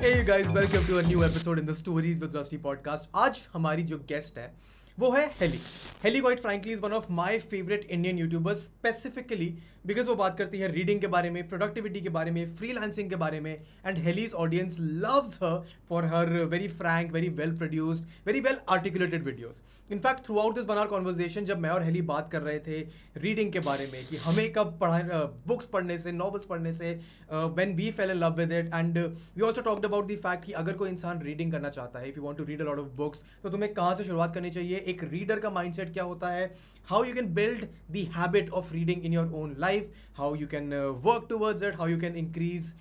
[0.00, 3.08] Hey guys, welcome to a new episode in the Stories with Rusty podcast.
[3.14, 4.54] आज हमारी जो guest है
[4.98, 5.60] वो है Haley
[6.04, 9.46] Haley quite frankly is one of my favourite Indian YouTubers specifically
[9.86, 13.16] because वो बात करती है रीडिंग के बारे में प्रोडक्टिविटी के बारे में फ्रीलांसिंग के
[13.16, 15.58] बारे में and Haley's audience loves her
[15.88, 20.76] for her very frank very well produced very well articulated videos in fact throughout this one
[20.76, 22.80] our conversation जब मैं और हेली बात कर रहे थे
[23.16, 26.92] रीडिंग के बारे में कि हमें कब पढ़ा बुक्स पढ़ने से नॉवल्स पढ़ने से
[27.32, 30.52] when we fell in love with it and we also talked about the fact कि
[30.62, 32.88] अगर कोई इंसान रीडिंग करना चाहता है if you want to read a lot of
[32.96, 34.76] books तो तुम्हें कहाँ से शुरुआत करनी चाहिए?
[34.90, 36.54] एक रीडर का माइंडसेट क्या होता है?
[36.86, 40.74] How you can build the habit of reading in your own life how you can
[41.04, 42.72] work towards it how you can increase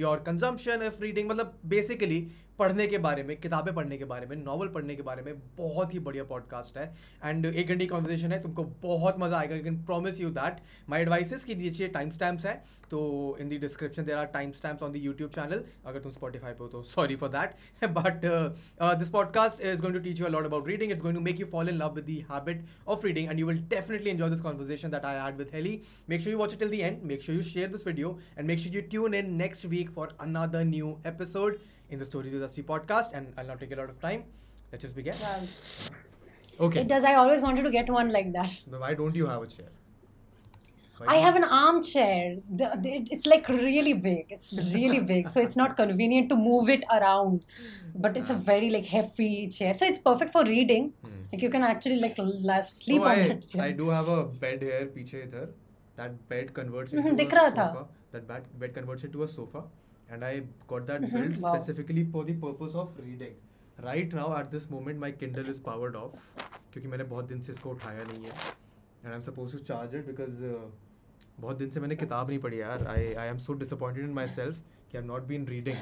[0.00, 2.20] your consumption of reading मतलब बेसिकली
[2.58, 5.94] पढ़ने के बारे में, किताबें पढ़ने के बारे में नॉवल पढ़ने के बारे में बहुत
[5.94, 6.86] ही बढ़िया पॉडकास्ट है।
[7.24, 11.00] एंड एक घंटे की कॉन्वर्जेशन है, तुमको बहुत मज़ा आएगा। Can promise you that my
[11.00, 12.98] advices की नीचे टाइम स्टैम्प्स है तो
[13.40, 16.62] in the description there are time stamps on the YouTube channel अगर तुम स्पॉटीफाई पे
[16.64, 18.20] हो तो। Sorry for that but
[18.98, 21.46] this podcast is going to teach you a lot about reading it's going to make you
[21.52, 24.90] fall in love with the habit of reading and you will definitely enjoy this conversation
[24.90, 27.42] that I had with Haley make sure you watch till the end make sure you
[27.44, 31.58] share this video and make sure you tune in next week for another new episode.
[31.90, 34.24] in the Stories with Rusty podcast, and I'll not take a lot of time.
[34.72, 35.14] Let's just begin.
[35.20, 35.62] Yes.
[36.60, 36.80] Okay.
[36.80, 37.04] It does.
[37.04, 38.54] I always wanted to get one like that.
[38.66, 39.68] But why don't you have a chair?
[40.98, 42.38] Why I have an armchair.
[42.50, 44.26] The, the, it's like really big.
[44.30, 45.28] It's really big.
[45.28, 47.44] So it's not convenient to move it around.
[47.94, 48.40] But it's a hmm.
[48.40, 49.74] very like heavy chair.
[49.74, 50.92] So it's perfect for reading.
[51.04, 51.10] Hmm.
[51.32, 52.16] Like you can actually like
[52.64, 53.62] sleep so on I, that chair.
[53.62, 55.48] I do have a bed here, behind.
[55.96, 57.54] That bed converts mm-hmm, into mm-hmm, a sofa.
[57.54, 57.86] Tha.
[58.12, 59.64] That bed, bed converts into a sofa.
[60.10, 61.16] and I got that mm-hmm.
[61.16, 61.54] built wow.
[61.54, 63.34] specifically for the purpose of reading.
[63.78, 66.14] Right now, at this moment, my Kindle is powered off
[66.72, 69.94] क्योंकि मैंने बहुत दिन से इसको उठाया नहीं है। And I am suppose to charge
[69.94, 70.42] it because
[71.40, 74.26] बहुत दिन से मैंने किताब नहीं पढ़ी यार। I I am so disappointed in my
[74.34, 75.76] self कि I not been reading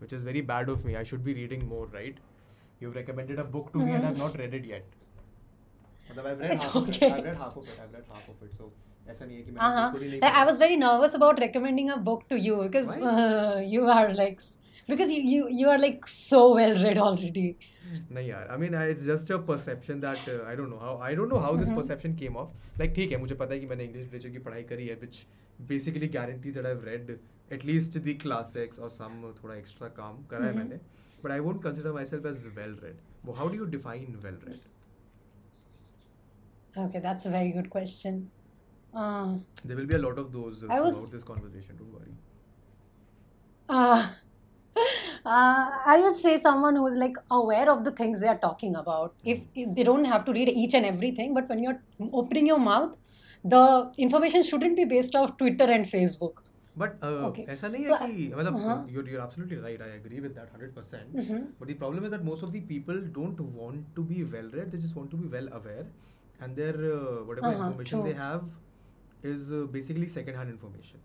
[0.00, 2.20] which is very bad of me I should be reading more right
[2.82, 4.94] you recommended a book to me and I not read it yet
[6.10, 7.58] मतलब I read half of it I read half
[8.30, 8.72] of it so
[23.18, 24.62] मुझे पता है कि मैंने English literature की पढ़ाई
[38.95, 41.77] Uh, There will be a lot of those uh, I was- throughout this conversation.
[41.77, 42.13] Don't worry.
[43.69, 44.07] Uh,
[45.25, 49.13] uh, I would say someone who's like aware of the things they are talking about.
[49.23, 51.81] If, if they don't have to read each and everything, but when you're
[52.11, 52.95] opening your mouth,
[53.43, 56.33] the information shouldn't be based off Twitter and Facebook.
[56.81, 57.45] But uh, Okay.
[57.49, 58.75] ऐसा नहीं है So, कि मतलब uh-huh.
[58.91, 59.81] you're you're absolutely right.
[59.87, 61.15] I agree with that hundred percent.
[61.23, 61.41] Mhm.
[61.59, 64.71] But the problem is that most of the people don't want to be well read.
[64.75, 65.83] They just want to be well aware,
[66.39, 68.21] and their uh, whatever Uh-huh, information they true.
[68.27, 68.45] have
[69.23, 70.99] is uh, basically second-hand information.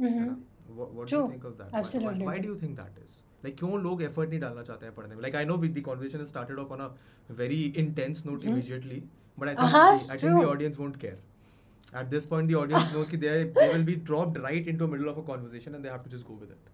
[0.00, 0.12] Mhm.
[0.12, 0.36] है ना?
[0.76, 1.22] What, what do True.
[1.24, 1.72] you think of that?
[1.72, 2.42] Why- Absolutely Why, why true.
[2.42, 3.22] do you think that is?
[3.44, 5.22] Like क्यों लोग effort नहीं डालना चाहते हैं पढ़ने में?
[5.22, 6.90] Like I know the conversation has started off on a
[7.42, 8.52] very intense note Mhm.
[8.52, 9.00] immediately,
[9.38, 10.50] but I think Uh-huh, the, I think the true.
[10.54, 11.18] audience won't care.
[12.00, 14.90] At this point, the audience knows that they they will be dropped right into the
[14.92, 16.70] middle of a conversation and they have to just go with it.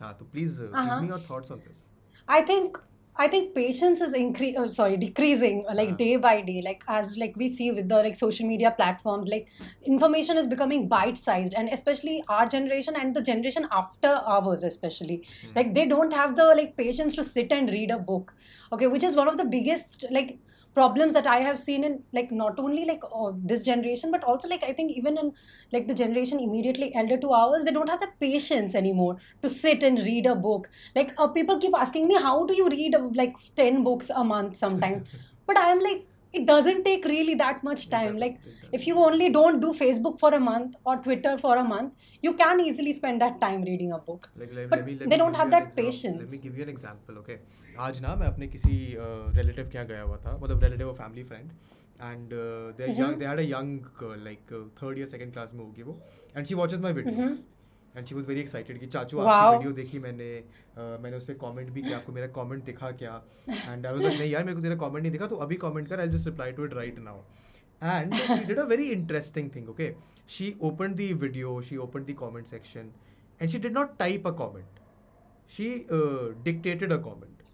[0.00, 0.86] Ah, so please uh, Uh-huh.
[0.88, 1.82] give me your thoughts on this.
[2.38, 2.80] I think
[3.19, 5.97] I think patience is incre- uh, sorry decreasing uh, like Uh-huh.
[6.01, 9.47] day by day like as like we see with the like social media platforms like
[9.85, 15.17] information is becoming bite sized and especially our generation and the generation after ours especially
[15.41, 15.51] Hmm.
[15.55, 18.33] like they don't have the like patience to sit and read a book
[18.71, 20.39] okay which is one of the biggest like
[20.77, 24.47] problems that i have seen in like not only like oh, this generation but also
[24.53, 25.31] like i think even in
[25.75, 29.83] like the generation immediately elder to ours they don't have the patience anymore to sit
[29.83, 30.69] and read a book.
[30.95, 34.23] Like uh, people keep asking me how do you read uh, like 10 books a
[34.23, 35.03] month sometimes?
[35.47, 38.15] But i am like it doesn't take really that much time.
[38.15, 38.39] like
[38.77, 42.33] if you only don't do facebook for a month or twitter for a month you
[42.41, 44.29] can easily spend that time reading a book.
[44.35, 46.19] Like, But me, they me don't have that example.
[46.21, 47.37] Let me give you an example, okay?
[47.79, 48.69] आज ना मैं अपने किसी
[48.99, 51.51] relative के यहाँ गया हुआ था मतलब रिलेटिव और family friend
[52.01, 52.29] and
[52.77, 52.87] they.
[52.87, 55.97] They had a young girl like third या सेकंड क्लास में होगी वो
[56.37, 57.45] and she watches my videos
[57.97, 61.33] and she was very excited कि चाचू आपकी वीडियो देखी मैंने uh, मैंने उस पर
[61.33, 63.21] कॉमेंट भी किया आपको मेरा कॉमेंट दिखा क्या?
[63.49, 65.87] एंड आई वाज लाइक नहीं यार मेरे को तेरा कॉमेंट नहीं दिखा तो अभी कॉमेंट
[65.87, 67.21] कर I just reply to it right now
[67.83, 69.89] and she did a very interesting thing okay?
[70.35, 72.89] She opened the video she opened the comment section
[73.39, 74.81] and she did not type a comment.
[75.57, 76.97] She uh, dictated a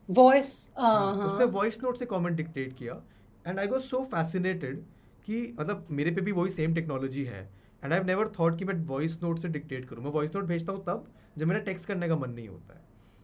[0.10, 3.02] voice हाँ, उसने uh voice note से comment dictate किया
[3.48, 4.84] and I got so fascinated
[5.26, 7.42] कि मतलब मेरे पे भी वही सेम टेक्नोलॉजी है
[7.84, 10.72] एंड आई नेवर थॉट कि मैं वॉइस नोट से डिक्टेट करूँ। मैं वॉइस नोट भेजता
[10.72, 11.08] हूँ तब
[11.38, 12.82] जब मेरा टेक्स्ट करने का मन नहीं होता है।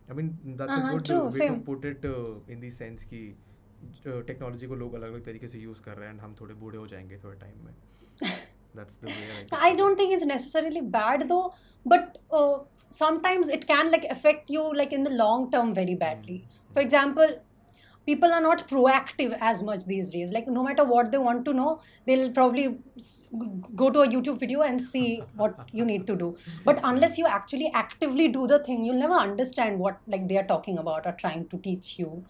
[0.10, 2.06] I mean that's a Uh-huh, good way to put it
[2.52, 3.20] in the sense कि
[4.06, 6.78] टेक्नोलॉजी को लोग अलग अलग तरीके से यूज़ कर रहे हैं एंड हम थोड़े बूढ़े
[6.78, 7.74] हो जाएँगे थोड़े टाइम में।
[8.76, 11.54] That's the way I don't think it's necessarily bad though,
[11.86, 12.58] but uh,
[12.98, 16.40] sometimes it can like affect you like in the long term very badly.
[16.74, 17.44] For example,
[18.06, 20.32] people are not proactive as much these days.
[20.32, 22.80] Like no matter what they want to know, they'll probably
[23.76, 26.38] go to a YouTube video and see what you need to do.
[26.66, 30.48] But unless you actually actively do the thing, you'll never understand what like they are
[30.48, 32.26] talking about or trying to teach you.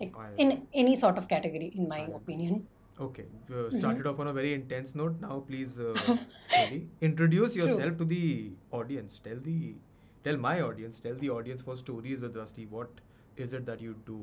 [0.00, 2.66] Like I- in any sort of category, in my opinion.
[3.00, 3.78] Okay, uh, Mm-hmm.
[3.78, 5.20] started off on a very intense note.
[5.20, 6.16] Now, please, uh,
[7.00, 7.64] introduce True.
[7.64, 9.18] yourself to the audience.
[9.18, 9.74] Tell the,
[10.24, 12.66] tell my audience, tell the audience for stories with Rusty.
[12.66, 13.00] What
[13.40, 14.20] is it that you do?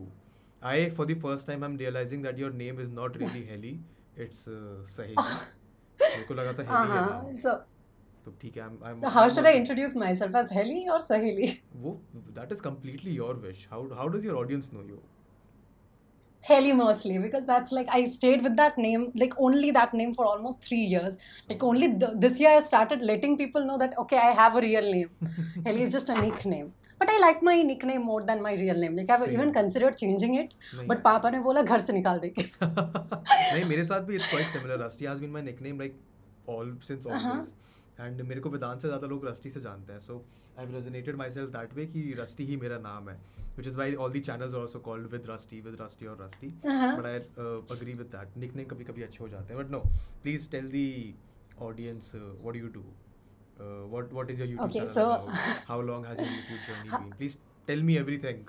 [0.62, 3.80] I, for the first time, I'm realizing that your name is not really Heli,
[4.18, 5.16] it's uh, Sahej.
[6.02, 7.52] मेरे को लगा था heli है नाम सो
[8.26, 11.48] तो ठीक है I am how should I introduce my self as Haley और सहेली
[11.84, 15.02] वो that is completely your wish how how does your audience know you
[16.45, 20.25] Heli mostly because that's like I stayed with that name, like only that name for
[20.27, 21.19] almost three years.
[21.49, 24.63] Like only th- this year I started letting people know that okay, I have a
[24.65, 25.11] real name.
[25.67, 26.73] Heli is just a nickname.
[26.99, 28.97] But I like my nickname more than my real name.
[28.97, 29.33] Like I've Same.
[29.37, 32.49] even considered changing it, नहीं but पापा ने बोला घर से निकाल देंगे.
[32.63, 35.97] नहीं मेरे साथ भी it's quite similar rusty has been my nickname like
[36.57, 37.41] all since Uh-huh.
[38.00, 40.24] And मेरे को वेदांत से ज़्यादा लोग रस्टी से जानते हैं so
[40.60, 43.16] I have resonated my self that way कि रस्टी ही मेरा नाम है
[43.58, 46.48] which is why all the channels also called with Rusty with Rusty और Rusty.
[46.66, 47.20] But I
[47.78, 49.80] agree with that nickname कभी कभी अच्छे हो जाते हैं but no
[50.24, 50.88] please tell the
[51.70, 52.86] audience what do you do
[53.92, 55.46] what what is your YouTube Okay, channel so- about?
[55.70, 57.14] How long has your YouTube journey been?
[57.22, 58.44] Please tell me everything.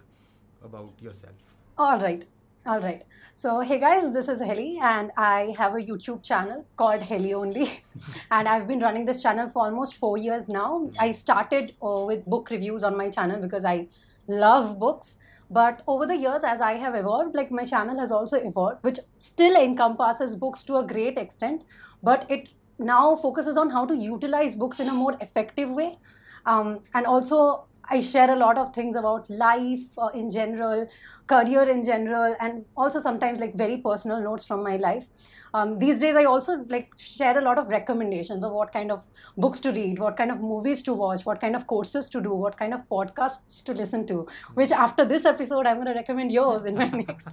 [1.78, 2.26] All right.
[2.68, 3.02] All right.
[3.32, 7.82] So, hey guys, this is Heli, and I have a YouTube channel called Heli Only.
[8.30, 10.90] and I've been running this channel for almost four years now.
[11.00, 13.88] I started uh, with book reviews on my channel because I
[14.26, 15.16] love books.
[15.50, 18.98] But over the years, as I have evolved, like my channel has also evolved, which
[19.18, 21.64] still encompasses books to a great extent,
[22.02, 25.96] but it now focuses on how to utilize books in a more effective way.
[26.44, 30.88] Um, and also, I share a lot of things about life uh, in general,
[31.26, 35.08] career in general, and also sometimes like very personal notes from my life.
[35.55, 39.05] Um, these days, I also like share a lot of recommendations of what kind of
[39.37, 42.35] books to read, what kind of movies to watch, what kind of courses to do,
[42.35, 44.26] what kind of podcasts to listen to.
[44.55, 47.29] Which after this episode, I'm going to recommend yours in my next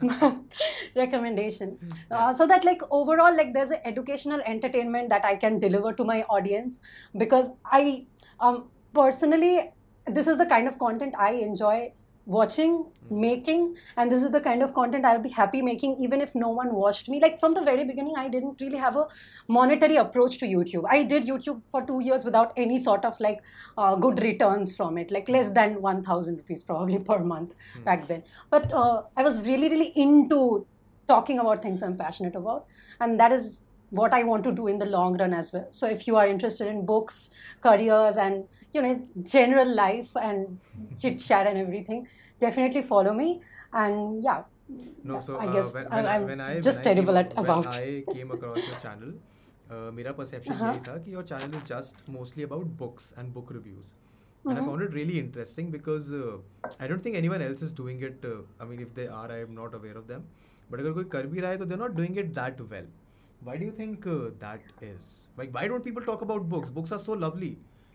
[0.96, 1.78] recommendation.
[2.10, 6.04] Uh, so that like overall, like there's an educational entertainment that I can deliver to
[6.04, 6.80] my audience
[7.16, 8.06] because I
[8.40, 9.72] um, personally
[10.08, 11.92] this is the kind of content I enjoy
[12.28, 16.34] watching, making, and this is the kind of content I'll be happy making even if
[16.34, 17.20] no one watched me.
[17.20, 19.06] Like from the very beginning, I didn't really have a
[19.48, 20.84] monetary approach to YouTube.
[20.88, 23.40] I did YouTube for two years without any sort of like
[23.78, 28.22] uh, good returns from it, like less than 1000 rupees probably per month back then.
[28.50, 30.66] But uh, I was really, really into
[31.08, 32.66] talking about things I'm passionate about,
[33.00, 33.58] and that is
[33.88, 35.66] what I want to do in the long run as well.
[35.70, 37.30] So if you are interested in books,
[37.62, 38.93] careers, and you know
[39.23, 40.59] general life and
[40.97, 42.07] chit chat and everything,
[42.39, 43.41] definitely follow me.
[43.73, 44.43] And yeah,
[45.03, 46.95] No, so I uh, guess when, I- when, I, I'm when I just when I
[46.95, 47.67] terrible came, at when about.
[47.67, 49.13] I came across your channel,
[49.69, 50.73] uh, मेरा perception Uh-huh.
[50.73, 53.93] यही था कि your channel is just mostly about books and book reviews.
[54.45, 54.69] And I Mhm.
[54.69, 56.37] found it really interesting because uh,
[56.79, 58.25] I don't think anyone else is doing it.
[58.31, 60.25] Uh, I mean, if they are, I am not aware of them.
[60.71, 62.87] But अगर कोई कर भी रहा है तो they're not doing it that well.
[63.47, 65.07] Why do you think uh, that is?
[65.41, 66.69] Like, why don't people talk about books?
[66.79, 67.51] Books are so lovely.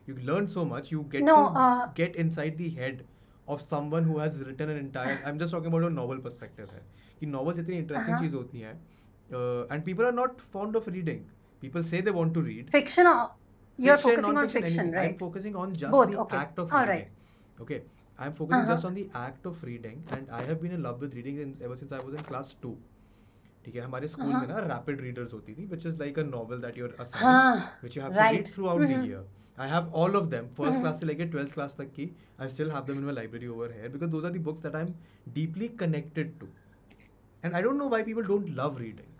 [0.06, 0.90] You learn so much.
[0.92, 3.02] You get No, to uh, get inside the head
[3.54, 5.16] of someone who has written an entire.
[5.30, 6.82] I'm just talking about a novel perspective है
[7.20, 8.22] कि novels इतनी interesting Uh-huh.
[8.24, 8.72] चीज होती है
[9.40, 11.20] uh, and people are not fond of reading.
[11.62, 12.72] People say they want to read.
[12.78, 13.10] fiction.
[13.12, 13.28] uh,
[13.86, 14.98] You're Fiction, focusing on non-fiction, fiction, anything.
[15.00, 15.18] I'm right?
[15.24, 16.36] focusing on just Both, the okay.
[16.36, 17.02] act of All reading.
[17.08, 17.64] right.
[17.66, 17.80] Okay.
[18.26, 18.88] I'm focusing just Uh-huh.
[18.88, 21.76] on the act of reading and I have been in love with reading in, ever
[21.82, 22.72] since I was in class 2.
[23.64, 26.60] ठीक है हमारे school में ना rapid readers होती थी which is like a novel
[26.64, 28.50] that you're assigned हाँ, which you have to read right.
[28.54, 29.24] throughout the Mhm.
[29.52, 29.66] year.
[29.66, 32.70] I have all of them first class से लेके 12th class तक की I still
[32.70, 34.94] have them in my library over here because those are the books that I'm
[35.34, 36.48] deeply connected to.
[37.42, 39.06] And I don't know why people don't love reading.
[39.06, 39.11] हाँ,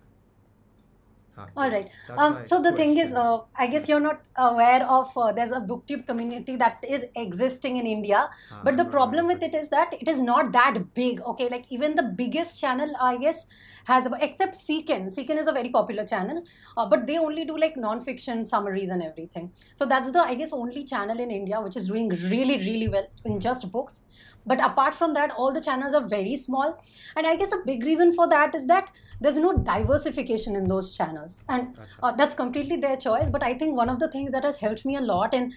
[1.38, 5.32] All तो Um, so the thing is, uh, I guess you're not aware of uh,
[5.32, 8.30] there's a booktube community that is existing in India.
[8.52, 11.22] हाँ, But the problem with it is that it is not that big.
[11.22, 13.48] Okay, like even the biggest channel, I guess,
[13.86, 15.08] has about, except Seekin.
[15.08, 16.44] Seekin is a very popular channel,
[16.78, 19.52] uh, but they only do like non-fiction summaries and everything.
[19.74, 23.08] So that's the I guess only channel in India which is doing really really well
[23.26, 24.04] in just books.
[24.46, 26.78] But apart from that all the channels are very small.
[27.16, 30.96] And i guess a big reason for that is that there's no diversification in those
[30.96, 31.44] channels.
[31.50, 33.30] And uh, that's completely their choice.
[33.30, 35.54] But i think one of the things that has helped me a lot in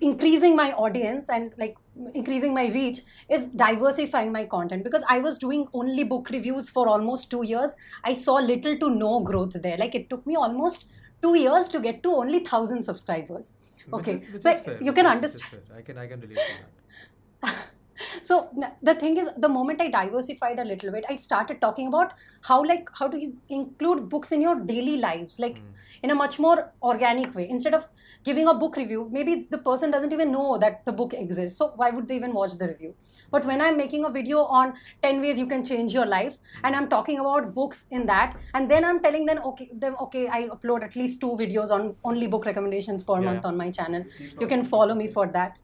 [0.00, 1.76] increasing my audience and like
[2.14, 4.84] increasing my reach is diversifying my content.
[4.84, 7.76] Because i was doing only book reviews for almost 2 years.
[8.04, 9.76] I saw little to no growth there.
[9.76, 10.86] Like it took me almost
[11.22, 13.52] 2 years to get to only 1000 subscribers.
[13.92, 14.14] Okay.
[14.14, 15.62] which is, which so you can understand.
[15.74, 17.68] I can I can relate to that.
[18.22, 18.50] so
[18.82, 22.12] the thing is the moment i diversified a little bit i started talking about
[22.42, 25.60] how like how do you include books in your daily lives like
[26.02, 27.48] in a much more organic way.
[27.48, 27.86] Instead of
[28.24, 31.72] giving a book review maybe the person doesn't even know that the book exists so
[31.76, 32.94] why would they even watch the review?
[33.30, 36.76] But when i'm making a video on 10 ways you can change your life and
[36.76, 40.48] i'm talking about books in that and then i'm telling them okay them okay i
[40.48, 43.30] upload at least two videos on only book recommendations per Yeah.
[43.30, 44.04] month on my channel.
[44.40, 45.58] You can follow me for that.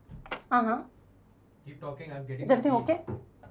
[0.50, 0.82] Uh-huh
[1.66, 2.12] Keep talking.
[2.12, 2.44] I'm getting.
[2.44, 2.98] is everything okay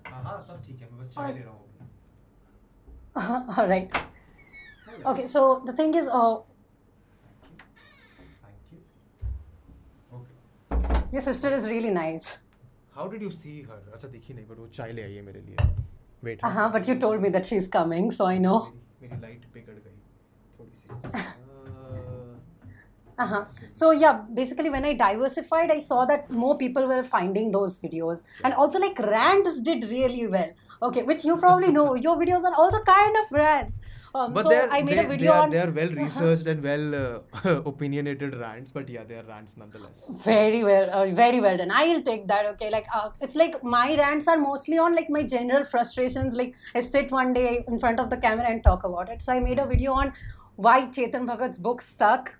[0.08, 1.62] हाँ हाँ सब ठीक है मैं बस चाय ले रहा हूँ
[3.58, 3.98] all right
[5.12, 6.40] okay so the thing is uh,
[8.44, 8.80] Thank you.
[10.18, 11.00] Okay.
[11.12, 12.38] your sister is really nice
[12.96, 13.80] How did you see her?
[13.94, 15.56] अच्छा देखी नहीं but वो चाय ले आई है मेरे लिए.
[16.28, 16.44] Wait.
[16.50, 19.74] uh-huh but you told me that she's coming so i know मेरी मेरी लाइट बिगड़
[19.74, 19.98] गई
[20.60, 20.88] थोड़ी सी.
[23.18, 23.46] Uh, uh-huh.
[23.72, 28.24] So yeah basically when i diversified i saw that more people were finding those videos.
[28.44, 30.52] And also like rants did really well.
[30.82, 31.96] Okay which you probably know.
[32.08, 33.80] Your videos are also kind of rants.
[34.16, 36.46] Um, but so i made they, a video they are, on they are well researched
[36.46, 40.08] and well uh, opinionated rants, but yeah, they are rants nonetheless.
[40.24, 41.72] very well uh, very well done.
[41.74, 42.70] I'll take that okay?
[42.70, 46.36] Like uh, it's like my rants are mostly on like my general frustrations.
[46.36, 49.24] Like i sit one day in front of the camera and talk about it.
[49.24, 50.14] So i made a video on
[50.56, 52.36] why chetan bhagat's books suck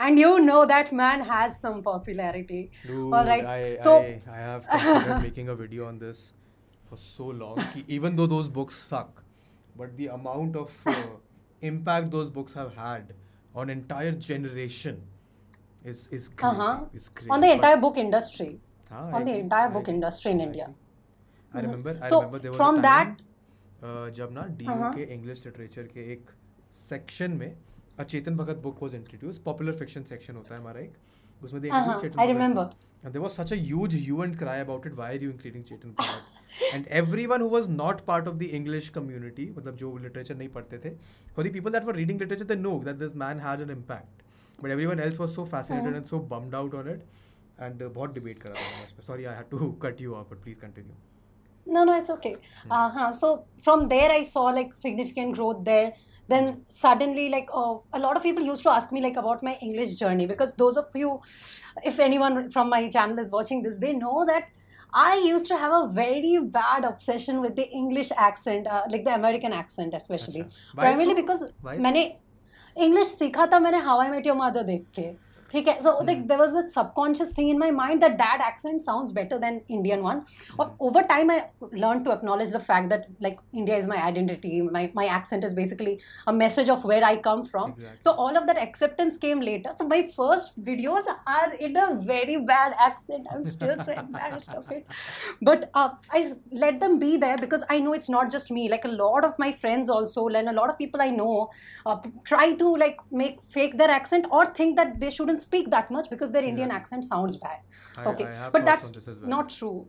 [0.00, 4.36] and you know that man has some popularity Dude, all right I, so I, I
[4.36, 6.34] have considered making a video on this
[6.88, 7.58] for so long.
[7.74, 9.22] ki even though those books suck,
[9.76, 10.94] but the amount of uh,
[11.62, 13.14] impact those books have had
[13.54, 15.00] on entire generation
[15.84, 16.56] is is crazy.
[16.60, 16.84] uh-huh.
[16.94, 17.30] Is crazy.
[17.30, 18.48] on the But- entire book industry
[18.90, 20.64] हाँ, on I the agree, entire I book agree, industry in I India.
[20.64, 21.60] agree.
[21.60, 21.96] I remember.
[22.02, 23.16] I So, remember there was from a that- time
[23.82, 24.92] uh, जब ना D Uh-huh.
[24.96, 26.30] के English literature के एक
[26.82, 27.67] section में a
[27.99, 30.93] a Chetan Bhagat book was introduce popular fiction section होता है हमारा एक
[31.41, 31.77] उसमें देखा
[32.19, 32.69] I remember
[33.03, 35.63] and there was such a huge hue and cry about it why are you including
[35.63, 40.35] Chetan Bhagat and everyone who was not part of the English community मतलब जो literature
[40.35, 40.95] नहीं पढ़ते थे
[41.35, 44.63] for the people that were reading literature they know that this man has an impact
[44.63, 47.05] but everyone else was so fascinated and so bummed out on it
[47.61, 50.95] and बहुत debate करा था sorry I had to cut you off but please continue
[51.67, 52.29] No, no, it's okay.
[52.33, 52.71] Mm-hmm.
[52.73, 53.11] Uh-huh.
[53.13, 53.27] So
[53.65, 55.89] from there, I saw like significant growth there.
[56.28, 59.58] Then suddenly, like uh, a lot of people used to ask me like about my
[59.60, 61.20] English journey because those of you,
[61.84, 64.44] if anyone from my channel is watching this, they know that
[64.94, 69.14] I used to have a very bad obsession with the English accent, uh, like the
[69.14, 70.40] American accent especially.
[70.40, 70.74] अच्छा.
[70.74, 71.20] Why Primarily so?
[71.20, 71.82] because Why so?
[71.82, 72.16] मैंने
[72.76, 75.14] English सीखा था मैंने How I Met Your Mother देख के
[75.52, 78.80] ठीक है so like there was this subconscious thing in my mind that that accent
[78.86, 80.22] sounds better than Indian one
[80.62, 81.36] or over time I
[81.82, 85.54] learned to acknowledge the fact that like India is my identity my, my accent is
[85.58, 85.92] basically
[86.32, 88.00] a message of where I come from Exactly.
[88.06, 92.38] so all of that acceptance came later so my first videos are in a very
[92.50, 94.84] bad accent I'm still so embarrassed of it
[95.40, 98.68] but uh, I s- let them be there because I know it's not just me
[98.74, 101.50] like a lot of my friends also and a lot of people I know
[101.86, 105.69] uh, p- try to like make fake their accent or think that they shouldn't speak
[105.71, 106.81] that much because their Indian Exactly.
[106.81, 107.59] accent sounds bad.
[107.97, 108.25] I- okay.
[108.25, 109.29] I but that's on this as well.
[109.29, 109.87] not true.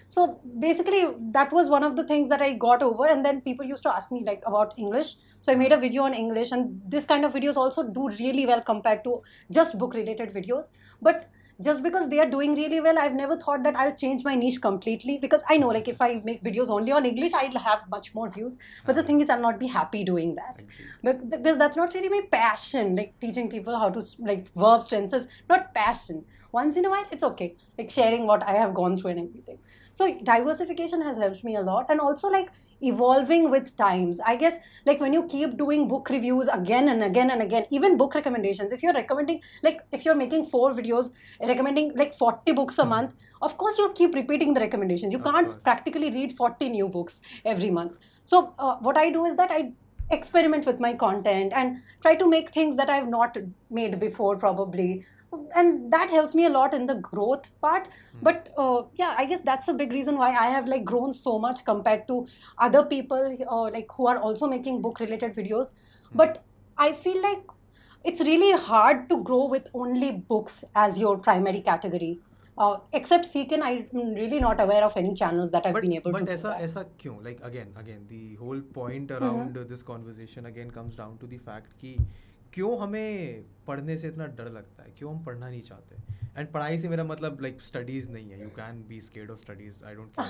[0.09, 3.65] So basically that was one of the things that i got over and then people
[3.65, 5.17] used to ask me like about english.
[5.41, 5.81] So i made a hmm.
[5.81, 9.79] video on english and this kind of videos also do really well compared to just
[9.79, 10.69] book related videos.
[11.01, 11.29] But
[11.63, 14.61] just because they are doing really well i've never thought that i'll change my niche
[14.61, 18.15] completely because i know like if i make videos only on english i'll have much
[18.15, 18.59] more views.
[18.85, 20.61] But the thing is i'll not be happy doing that.
[21.31, 25.73] Because that's not really my passion like teaching people how to like verbs tenses not
[25.75, 26.25] passion.
[26.53, 29.59] Once in a while it's okay like sharing what i have gone through and everything.
[29.93, 31.87] So diversification has helped me a lot.
[31.89, 32.51] And also like
[32.83, 37.31] evolving with times i guess like when you keep doing book reviews again and again
[37.31, 41.93] and again even book recommendations if you're recommending like if you're making four videos recommending
[41.97, 43.13] like 40 books a month
[43.43, 45.63] of course you'll keep repeating the recommendations you Of can't course.
[45.63, 49.73] practically read 40 new books every month so uh, what i do is that i
[50.11, 53.37] experiment with my content and try to make things that I've not
[53.71, 55.05] made before, probably
[55.55, 58.23] and that helps me a lot in the growth part mm.
[58.23, 61.39] but uh, yeah i guess that's a big reason why i have like grown so
[61.39, 62.27] much compared to
[62.59, 66.23] other people uh, like who are also making book related videos mm.
[66.23, 66.45] but
[66.77, 67.43] i feel like
[68.05, 72.19] it's really hard to grow with only books as your primary category
[72.57, 76.13] uh, except Seekin, I'm really not aware of any channels that I've but, been able
[76.13, 76.25] but to.
[76.25, 77.25] But aisa, aisa kyun?
[77.25, 79.25] Like again, again, the whole point mm-hmm.
[79.25, 79.69] around mm-hmm.
[79.69, 81.99] this conversation again comes down to the fact that
[82.55, 84.93] क्यों हमें पढ़ने से इतना डर लगता है?
[84.99, 85.97] क्यों हम पढ़ना नहीं चाहते?
[86.37, 89.39] एंड पढ़ाई से मेरा मतलब लाइक like, स्टडीज़ नहीं है। You can be scared of
[89.39, 90.21] studies I don't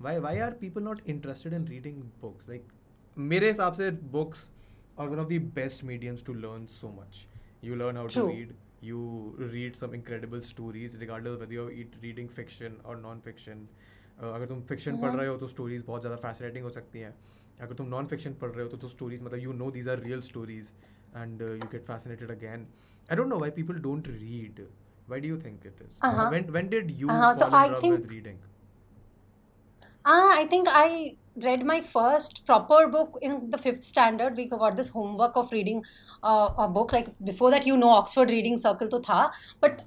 [0.00, 2.68] why why are people not interested in reading books like
[3.16, 4.50] मेरे हिसाब से books
[4.98, 7.26] are one of the best mediums to learn so much
[7.64, 9.00] you learn how to read you
[9.40, 11.26] read some incredible stories regard
[12.02, 13.66] reading fiction और non fiction
[14.18, 15.18] अगर तुम fiction पढ़ uh-huh.
[15.20, 17.14] रहे हो तो स्टोरीज बहुत ज़्यादा फैसिनेटिंग हो सकती हैं।
[17.60, 19.98] अगर तुम नॉन फिक्शन पढ़ रहे हो तो, तो स्टोरीज मतलब you know these are
[19.98, 20.70] real stories
[21.14, 22.66] and uh, you get fascinated again.
[23.08, 24.66] I don't know why people don't read.
[25.06, 25.96] Why do you think it is?
[26.02, 26.28] Uh-huh.
[26.30, 27.20] When when did you uh-huh.
[27.20, 28.38] fall so in I love think, with reading?
[30.04, 34.36] Uh, I think I read my first proper book in the fifth standard.
[34.36, 35.84] We got this homework of reading
[36.22, 36.92] uh, a book.
[36.92, 39.82] Like before that, you know, Oxford Reading Circle to tha, but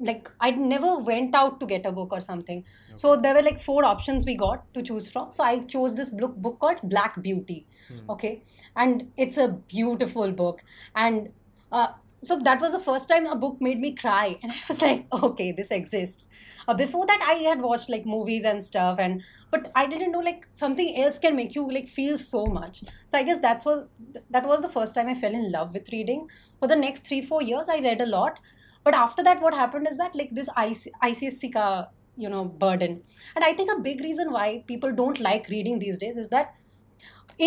[0.00, 2.64] like I'd never went out to get a book or something.
[2.94, 5.32] So there were like four options we got to choose from.
[5.32, 7.66] So I chose this book book called Black Beauty.
[8.10, 8.42] Okay,
[8.76, 10.62] and it's a beautiful book
[10.94, 11.30] and.
[11.70, 11.88] Uh,
[12.20, 15.06] so that was the first time a book made me cry and i was like
[15.22, 16.28] okay this exists
[16.66, 20.18] uh, before that i had watched like movies and stuff and but i didn't know
[20.18, 23.88] like something else can make you like feel so much so i guess that's what
[24.30, 26.26] that was the first time i fell in love with reading
[26.58, 28.40] for the next 3 4 years i read a lot
[28.88, 33.02] but after that, what happened is that like this IC, ICSE ka, you know burden,
[33.36, 36.54] and I think a big reason why people don't like reading these days is that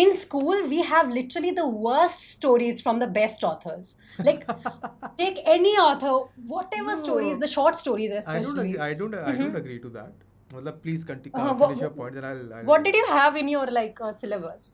[0.00, 3.96] in school we have literally the worst stories from the best authors.
[4.18, 4.46] Like
[5.22, 6.12] take any author
[6.52, 9.28] whatever no, stories the short stories especially i don't agree, i don't, mm-hmm.
[9.30, 9.56] I don't mm-hmm.
[9.56, 10.12] agree to that.
[10.54, 13.48] Well, please continue uh-huh, uh, your point then I'll, I'll, what did you have in
[13.48, 14.70] your like uh, syllabus?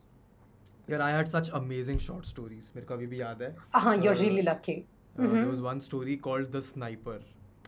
[0.87, 2.71] Yeah i had such amazing short stories.
[2.75, 4.79] Mere ko abhi bhi uh-huh, you're uh, really lucky.
[5.15, 5.35] uh, mm-hmm.
[5.35, 7.19] there was one story called The Sniper.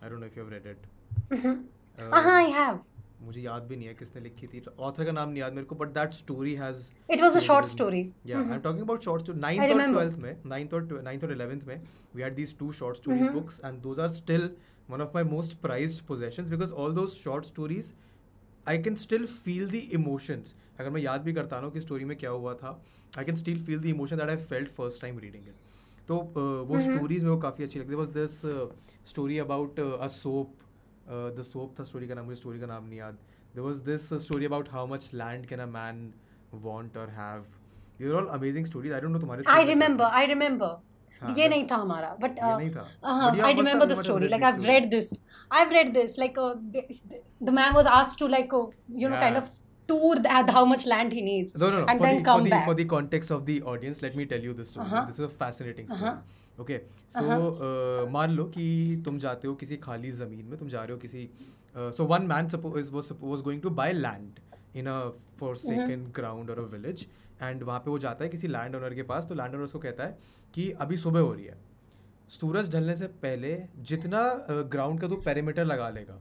[0.01, 0.85] I don't know if you have read it.
[1.29, 1.61] Mm-hmm.
[1.97, 2.79] Uh, uh-huh, I have.
[3.23, 5.75] मुझे याद भी नहीं है किसने लिखी थी author का नाम नहीं याद मेरे को
[5.75, 9.23] but that story has it was a short story या I am talking about short
[9.23, 11.81] story 9th और 12th में 9th और 9th और 11th में
[12.15, 14.49] we had these two short story books and those are still
[14.89, 17.93] one of my most prized possessions because all those short stories
[18.65, 22.17] I can still feel the emotions अगर मैं याद भी करता ना कि स्टोरी में
[22.17, 22.79] क्या हुआ था
[23.17, 25.70] I can still feel the emotion that I felt first time reading it
[26.11, 26.17] तो
[26.69, 28.39] वो स्टोरीज में वो काफ़ी अच्छी लगती है। बस this
[29.09, 30.55] story about a soap
[31.37, 33.17] the soap था स्टोरी का नाम मुझे स्टोरी का नाम नहीं याद।
[33.55, 36.05] There was this story about how much land can a man
[36.63, 37.45] want और have
[37.99, 40.79] there all amazing stories I don't know तुम्हारे आई रिमेंबर आई रिमेंबर
[41.39, 45.11] ये नहीं था हमारा but I remember the story like I have read this
[45.51, 46.39] I have read this like
[47.43, 49.49] the man was asked to like you know kind of
[49.91, 51.85] uh, uh, tour the, how much land he needs No, no, no.
[51.85, 54.15] and for, then the, come for, the, back for the context of the audience, let
[54.15, 54.85] me tell you this story.
[54.85, 55.05] Uh-huh.
[55.05, 56.01] This is a fascinating story.
[56.01, 56.17] Uh-huh.
[56.59, 56.81] Okay.
[57.09, 60.91] So, uh, मान लो कि तुम जाते हो किसी खाली ज़मीन में तुम जा रहे
[60.91, 61.29] हो किसी
[61.75, 64.39] so one man suppose was was going to buy land
[64.73, 67.07] in a forsaken ground or a village
[67.41, 69.79] and वहाँ पे वो जाता है किसी लैंड ओनर के पास तो लैंड ओनर उसको
[69.79, 70.17] कहता है
[70.53, 71.57] कि अभी सुबह हो रही है
[72.29, 76.19] सूरज ढलने से पहले जितना ग्राउंड का तू पेरीमीटर लगा लेगा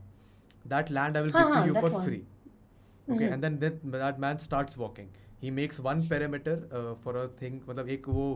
[0.66, 2.22] दैट लैंड आई विल हाँ, गिव हाँ, to you for free
[3.10, 5.10] okay and then that, that man starts walking.
[5.40, 8.26] He makes one perimeter uh, for a thing मतलब एक वो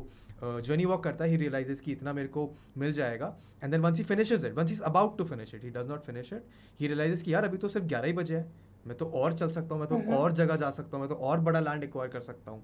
[0.42, 3.26] जर्नी वॉक करता है ही रियलाइजेस कि इतना मेरे को मिल जाएगा
[3.62, 6.04] and then once he finishes it once he about to finish it he does not
[6.04, 6.46] finish it
[6.80, 8.46] he realises कि यार अभी तो सिर्फ़ ग्यारह ही बजे है
[8.86, 11.20] मैं तो और चल सकता हूँ मैं तो और जगह जा सकता हूँ मैं तो
[11.26, 12.62] और बड़ा लैंड एक्वायर कर सकता हूँ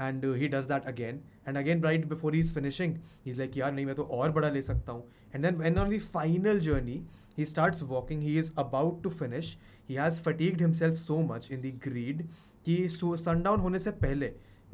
[0.00, 3.56] and he does that again and again right before he is finishing he is like
[3.56, 6.60] यार नहीं मैं तो और बड़ा ले सकता हूँ and then and on the final
[6.60, 7.02] journey
[7.38, 9.54] he starts walking he is about to finish
[9.87, 12.27] he has fatigued himself so much in the greed
[12.67, 14.31] कि सु- sundown होने से पहले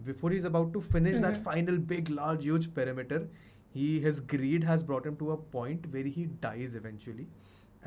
[0.10, 3.22] before he's about to finish that final big large huge perimeter
[3.76, 7.28] he his greed has brought him to a point where he dies eventually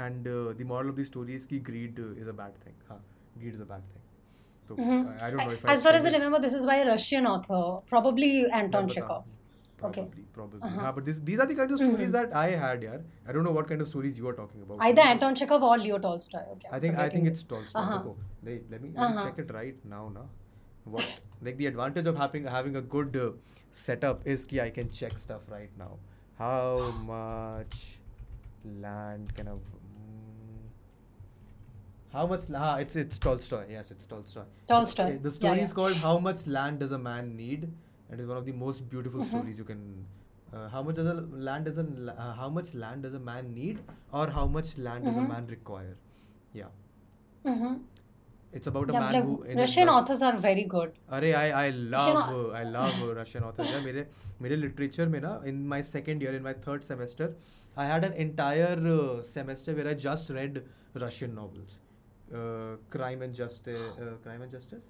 [0.05, 2.77] and uh, the moral of the story is कि greed uh, is a bad thing
[2.91, 3.01] हाँ
[3.43, 4.03] greed is a bad thing
[4.69, 6.19] so I, I don't know if I as far as I explained it.
[6.19, 9.25] remember, this is by a Russian author, probably Anton मैं Chekhov.
[9.80, 10.24] probably okay.
[10.34, 10.82] probably uh-huh.
[10.82, 12.12] yeah, but this, these are the kind of stories mm-hmm.
[12.12, 14.84] that i had yeah i don't know what kind of stories you are talking about
[14.88, 17.30] either anton chekhov or leo tolstoy okay i think i think it.
[17.30, 17.96] it's tolstoy uh-huh.
[17.96, 18.10] okay.
[18.10, 19.24] Oh, let, let, me, me uh-huh.
[19.24, 20.28] check it right now now
[20.84, 23.32] what like the advantage of having having a good uh,
[23.72, 25.92] setup is ki i can check stuff right now
[26.38, 27.84] how much
[28.88, 29.70] land can i mm,
[32.14, 32.42] how much?
[32.56, 33.66] Ah, it's it's Tolstoy.
[33.70, 34.42] Yes, it's Tolstoy.
[34.68, 35.20] Tolstoy.
[35.22, 35.64] The story yeah, yeah.
[35.64, 37.68] is called "How Much Land Does a Man Need?"
[38.11, 39.37] and it's one of the most beautiful Mm-hmm.
[39.39, 39.83] stories you can.
[40.53, 41.15] Uh, how much does a
[41.49, 43.79] land does a la- uh, how much land does a man need,
[44.13, 45.33] or how much land does a Mhm.
[45.35, 45.95] man require?
[46.61, 46.69] Yeah,
[47.53, 47.73] Mhm.
[48.59, 49.35] it's about a Yeah, man like, who.
[49.55, 50.93] in Russian his- authors are very good.
[51.19, 53.71] अरे I I love au- uh, I love uh, Russian authors.
[53.73, 54.07] यार मेरे
[54.47, 57.29] मेरे literature में ना in my second year in my third semester
[57.85, 60.63] I had an entire uh, semester where I just read
[61.07, 61.79] Russian novels.
[62.41, 63.89] Uh, crime and Justice.
[64.05, 64.87] Uh, crime and Justice?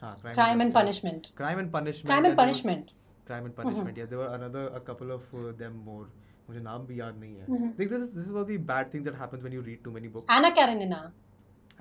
[0.00, 2.90] crime and punishment crime and punishment crime and punishment
[3.30, 6.06] crime and punishment yeah there were another a couple of uh, them more
[6.48, 9.06] मुझे नाम भी याद नहीं है like this this is one of the bad things
[9.08, 10.96] that happens when you read too many books Anna Karenina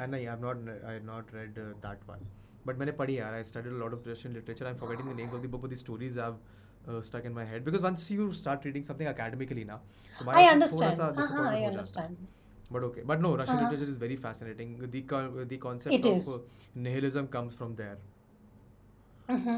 [0.04, 2.28] Anna I have not I have not read that one
[2.68, 5.16] but मैंने पढ़ी यार I studied a lot of Russian literature I am forgetting the
[5.20, 6.40] names of the book but the stories have
[6.88, 9.82] Uh, stuck in my head because once you start reading something academically now,
[10.36, 10.82] I understand.
[10.82, 12.16] थोड़ा सा disappointment हो जाता है.
[12.72, 13.02] but okay.
[13.06, 13.72] But no russian uh-huh.
[13.72, 14.78] literature is very fascinating.
[14.92, 16.38] The con- the concept it of uh,
[16.76, 17.98] nihilism comes from there.
[19.30, 19.58] Mm-hmm.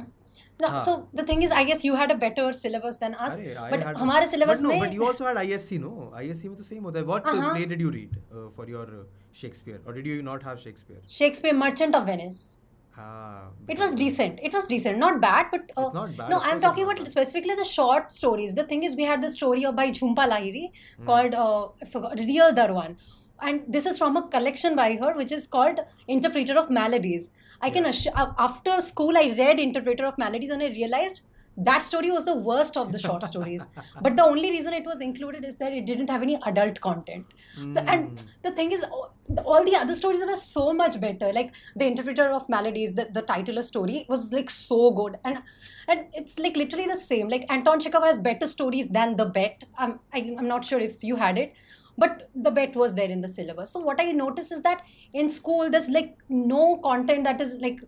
[0.60, 0.80] No, ah.
[0.80, 3.40] so the thing is i guess you had a better syllabus than us.
[3.40, 3.82] But
[4.30, 6.14] syllabus but no but you also had isc no?
[6.22, 7.52] Isc mein to same hota what uh, uh-huh.
[7.56, 9.80] play did you read uh, for your uh, shakespeare?
[9.86, 11.02] Or did you not have shakespeare?
[11.08, 12.58] Shakespeare merchant of venice.
[12.98, 14.40] Ah, It was decent.
[14.44, 14.98] It was decent.
[14.98, 17.08] Not bad, but uh, not bad, no, I'm talking about bad.
[17.10, 18.54] specifically the short stories.
[18.54, 20.66] The thing is, we had the story of by Jhumpa Lahiri
[20.98, 21.06] Hmm.
[21.06, 22.98] called uh, I forgot, Real Durwan.
[23.42, 27.32] And this is from a collection by her, which is called Interpreter of Maladies.
[27.62, 27.90] I can Yeah.
[27.90, 31.22] assure, uh, after school, I read Interpreter of Maladies and I realized
[31.58, 33.68] that story was the worst of the short stories.
[34.02, 37.34] But the only reason it was included is that it didn't have any adult content.
[37.70, 38.26] So, and Mm.
[38.44, 39.10] the thing is, all
[39.46, 41.32] all the other stories were so much better.
[41.34, 45.40] Like the Interpreter of Maladies, the, the title of story was like so good, and
[45.88, 47.30] and it's like literally the same.
[47.30, 49.64] Like Anton Chekhov has better stories than The Bet.
[49.78, 51.54] I'm I, I'm not sure if you had it,
[51.98, 53.72] but The Bet was there in the syllabus.
[53.72, 54.84] So what I notice is that
[55.14, 57.80] in school there's like no content that is like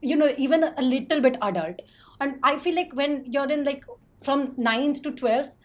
[0.00, 1.82] you know even a little bit adult,
[2.19, 3.85] and I feel like when you're in like
[4.23, 5.57] from 9th to 12th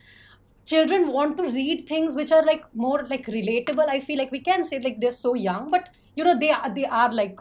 [0.66, 4.40] children want to read things which are like more like relatable i feel like we
[4.48, 5.88] can say like they're so young but
[6.20, 7.38] you know they are they are like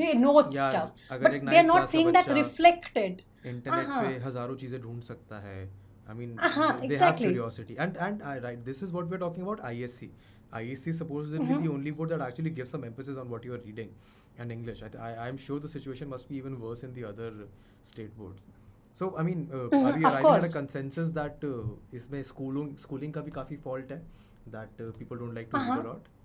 [0.00, 2.36] they know Yeah, stuff अगर but एक they're ninth not class का seeing that बच्चा
[2.42, 4.02] reflected internet Uh-huh.
[4.02, 5.58] पे हजारों चीजें ढूंढ सकता है
[6.10, 7.26] I mean Uh-huh, they have exactly.
[7.26, 9.64] curiosity and and I right this is what we're talking about
[10.52, 13.54] ISC ISC is supposedly the only board that actually gives some emphasis on what you
[13.54, 13.90] are reading
[14.38, 17.32] and English I, I I'm sure the situation must be even worse in the other
[17.84, 18.46] state boards
[18.92, 20.52] so I mean uh, Mhm, are we of arriving at a course.
[20.52, 24.00] consensus that uh, इसमें schooling schooling का भी काफी fault है
[24.56, 25.80] that uh, people don't like to read Uh-huh.
[25.80, 26.21] a lot Hmm?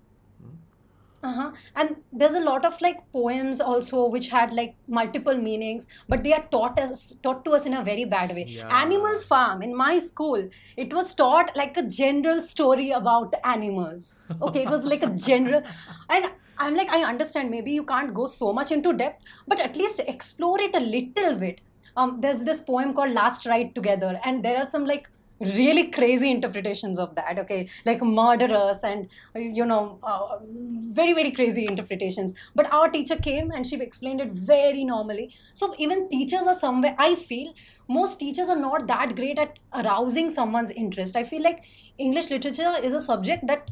[1.23, 1.51] Uh-huh.
[1.75, 6.33] and there's a lot of like poems also which had like multiple meanings but they
[6.33, 8.69] are taught us taught to us in a very bad way Yeah.
[8.81, 14.63] animal farm in my school it was taught like a general story about animals okay
[14.63, 15.61] it was like a general
[16.09, 19.75] and i'm like i understand maybe you can't go so much into depth but at
[19.75, 21.61] least explore it a little bit
[21.97, 26.29] um, there's this poem called last ride together and there are some like really crazy
[26.29, 27.69] interpretations of that okay?
[27.85, 32.33] Like murderous and you know uh, very very crazy interpretations.
[32.55, 35.33] But our teacher came and she explained it very normally.
[35.53, 37.53] So even teachers are somewhere i feel
[37.87, 41.15] most teachers are not that great at arousing someone's interest.
[41.15, 41.63] I feel like
[41.97, 43.69] english literature is a subject that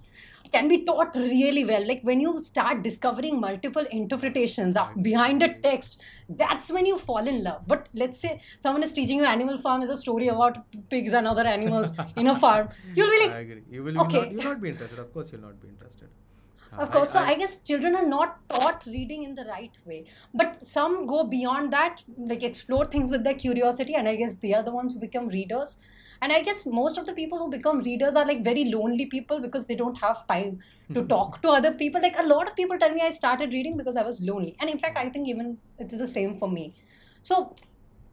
[0.52, 1.86] can be taught really well.
[1.86, 7.44] Like when you start discovering multiple interpretations behind a text that's when you fall in
[7.44, 7.62] love.
[7.68, 10.58] But let's say someone is teaching you animal farm is a story about
[10.90, 12.70] pigs and other animals in a farm.
[12.96, 13.64] You'll be like I agree.
[13.70, 14.22] You will, okay.
[14.22, 15.00] not, you'll not be interested.
[15.00, 16.10] Of course you'll not be interested.
[16.78, 17.12] Of course.
[17.12, 20.04] So I, guess children are not taught reading in the right way.
[20.34, 24.54] But some go beyond that like explore things with their curiosity and i guess they
[24.54, 25.78] are the ones who become readers
[26.22, 29.42] and i guess most of the people who become readers are like very lonely people
[29.42, 30.58] because they don't have time
[30.94, 32.02] to talk to other people.
[32.02, 34.56] Like a lot of people tell me i started reading because i was lonely.
[34.60, 36.76] And in fact i think even it's the same for me.
[37.22, 37.56] So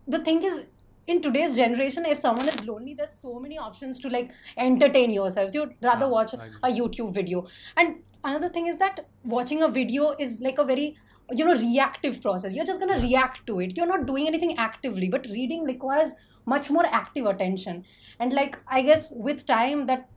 [0.06, 0.64] the thing is
[1.06, 5.54] in today's generation if someone is lonely there's so many options to like entertain yourselves.
[5.54, 7.46] You'd rather Ah, watch a youtube video.
[7.76, 10.96] And another thing is that watching a video is like a very
[11.32, 12.54] you know reactive process.
[12.54, 13.10] You're just going to Yes.
[13.10, 13.76] react to it.
[13.76, 16.12] You're not doing anything actively but reading requires
[16.46, 17.84] much more active attention.
[18.20, 20.08] And like i guess with time that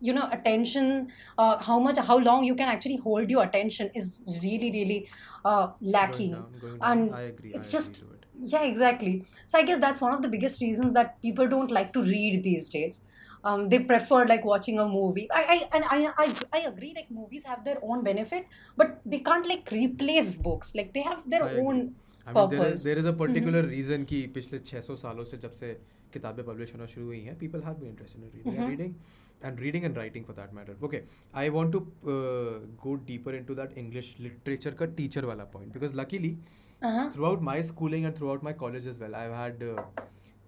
[0.00, 4.22] you know attention uh, how much how long you can actually hold your attention is
[4.42, 5.08] really really
[5.44, 6.32] uh, lacking.
[6.32, 6.92] Going down, going down.
[6.98, 7.52] and I agree.
[7.54, 8.26] it's I just- agree it.
[8.52, 9.24] yeah exactly.
[9.46, 12.42] So i guess that's one of the biggest reasons that people don't like to read
[12.42, 13.02] these days.
[13.44, 15.28] Um, they prefer like watching a movie.
[15.32, 19.18] I, I and I, I i agree like movies have their own benefit but they
[19.18, 20.74] can't like replace books.
[20.76, 24.96] Like they have their I own I there is a particular reason कि पिछले 600
[24.96, 25.72] सालों से जब से
[26.12, 28.94] किताबें publish होना शुरू हुई हैं people have been interested in reading and reading
[29.44, 31.02] and reading and writing for that matter okay
[31.42, 31.80] I want to
[32.84, 36.36] go deeper into that English literature का टीचर वाला point because luckily
[37.24, 39.70] throughout my schooling and throughout my college as well I had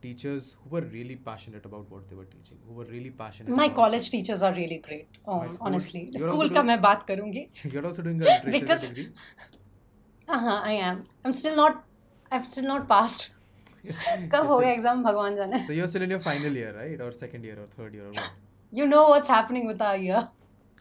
[0.05, 3.69] teachers who were really passionate about what they were teaching who were really passionate my
[3.79, 8.05] college teachers are really great oh, school, honestly school ka main baat karungi you're also
[8.09, 9.07] doing a literature degree
[10.29, 11.07] uh-huh, i am.
[11.25, 11.85] I'm still not
[12.33, 13.31] i've still not passed.
[14.33, 15.59] कब हो गया exam भगवान जाने?
[15.67, 18.13] तो you are still in your final year right और second year और third year
[18.73, 20.17] you know what's happening with our year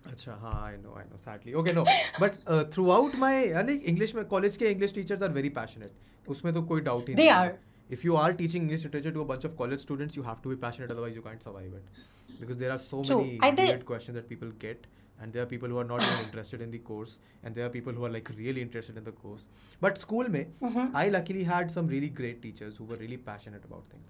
[0.06, 1.84] अच्छा हाँ I know I know sadly okay no
[2.22, 2.38] but
[2.92, 6.82] throughout my यानी इंग्लिश में college के English teachers are very passionate उसमें तो कोई
[6.82, 7.54] डाउट ही नहीं they are
[7.90, 10.50] if you are teaching English literature to a bunch of college students you have to
[10.50, 14.28] be passionate otherwise you can't survive it because there are so many weird questions that
[14.30, 14.88] people get
[15.24, 17.74] and there are people who are not even interested in the course, and there are
[17.78, 19.48] people who are like really interested in the course.
[19.88, 20.90] But school mein, Mm-hmm.
[21.04, 24.10] I luckily had some really great teachers who were really passionate about things.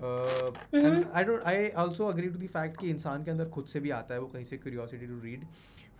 [0.00, 0.86] Uh, Mm-hmm.
[0.86, 1.44] and I don't.
[1.50, 4.20] I also agree to the fact कि इंसान के अंदर खुद से भी आता है
[4.20, 5.44] वो कहीं से curiosity to read.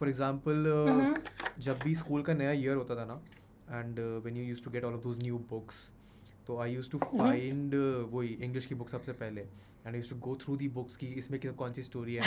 [0.00, 1.60] For example, uh, Mm-hmm.
[1.68, 3.20] जब भी स्कूल का नया ईयर होता था ना
[3.80, 5.76] and when you used to get all of those new books
[6.46, 7.18] तो I use to Mm-hmm.
[7.20, 7.74] Find
[8.12, 9.44] वही इंग्लिश की बुक सबसे पहले
[9.86, 12.22] and use to go through the books की इसमें कि- कौन सी स्टोरी है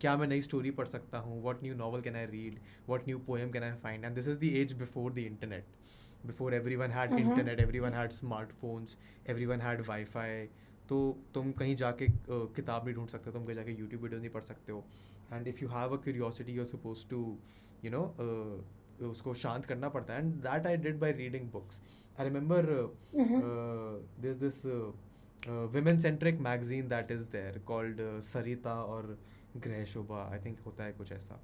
[0.00, 1.42] क्या मैं नई स्टोरी पढ़ सकता हूँ?
[1.44, 2.58] What new novel can I read
[2.88, 5.64] what new poem can I find and this is the age before the internet
[6.26, 7.12] before everyone had.
[7.18, 8.96] Internet everyone had smartphones
[9.46, 10.46] everyone had wifi
[10.88, 10.96] तो
[11.34, 14.42] तुम कहीं जाके किताब नहीं ढूंढ सकते हो तुम कहीं जाके यूट्यूब वीडियो नहीं पढ़
[14.42, 14.84] सकते हो।
[15.32, 17.20] And if you have a curiosity you suppose to
[17.84, 18.02] you know
[19.10, 21.80] उसको शांत करना पड़ता है। And that I did by reading books
[22.18, 22.66] I remember
[24.22, 24.62] this this
[25.46, 29.16] women centric magazine that is there called uh, Sarita or
[29.60, 31.38] Greh Shobha I think होता है कुछ ऐसा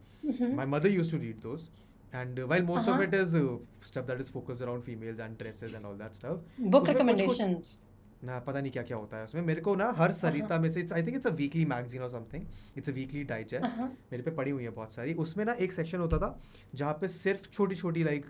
[0.57, 1.69] my mother used to read those
[2.13, 2.95] and uh, while most Uh-huh.
[2.95, 6.15] of it is uh, stuff that is focused around females and dresses and all that
[6.15, 6.39] stuff
[6.77, 7.79] Book recommendations.
[8.25, 10.87] ना पता नहीं क्या क्या होता है उसमें मेरे को ना हर सरिता में से
[10.95, 12.45] I think it's a weekly magazine और something
[12.79, 13.89] it's a weekly digest Uh-huh.
[14.13, 16.31] मेरे पे पड़ी हुई है बहुत सारी उसमें ना एक सेक्शन होता था
[16.75, 18.27] जहाँ पे सिर्फ़ छोटी छोटी like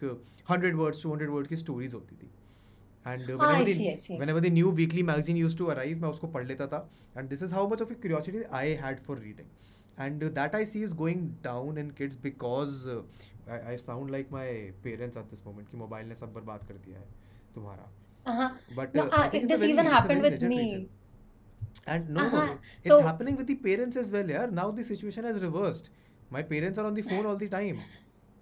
[0.51, 2.31] hundred words two hundred word की स्टोरीज होती थी
[3.07, 3.31] and
[4.21, 6.89] whenever the new weekly magazine used to arrive मैं उसको पढ़ लेता था
[7.19, 9.49] and this is how much of a curiosity I had for reading
[10.01, 12.89] and that I see is going down in kids because
[13.51, 16.99] I sound like my parents at this moment कि mobile ने सब बर्बाद कर दिया
[16.99, 17.07] है
[17.55, 18.97] तुम्हारा but
[19.47, 20.89] this even happened with me
[21.87, 22.39] and no uh-huh.
[22.39, 25.91] no it's so, happening with the parents as well yeah now the situation has reversed
[26.31, 27.83] my parents are on the phone all the time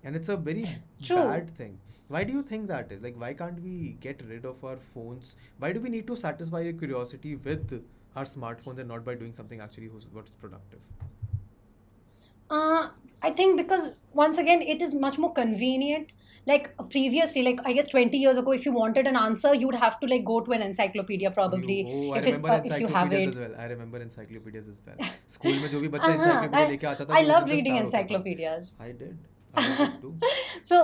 [0.04, 0.64] and it's a very
[1.00, 1.16] true.
[1.16, 1.74] bad thing
[2.13, 3.01] Why do you think that is?
[3.01, 5.35] Like, why can't we get rid of our phones?
[5.57, 7.73] Why do we need to satisfy your curiosity with
[8.15, 10.79] our smartphones and not by doing something actually who's what's productive?
[12.49, 12.89] Uh,
[13.21, 16.13] I think because once again it is much more convenient.
[16.47, 19.75] Like previously, like I guess 20 years ago, if you wanted an answer, you would
[19.75, 21.85] have to like go to an encyclopedia probably.
[21.87, 23.41] Oh, I if it's remember uh, if you have encyclopedias it.
[23.43, 23.59] as well.
[23.59, 25.09] I remember encyclopedias as well.
[25.27, 27.55] School में जो भी बच्चा Uh-huh, encyclopedia I- लेके आता था I वो love उसमें
[27.57, 28.01] reading star होता था.
[28.01, 28.71] encyclopedias.
[28.79, 29.17] I did.
[29.53, 30.13] I did too.
[30.71, 30.81] So,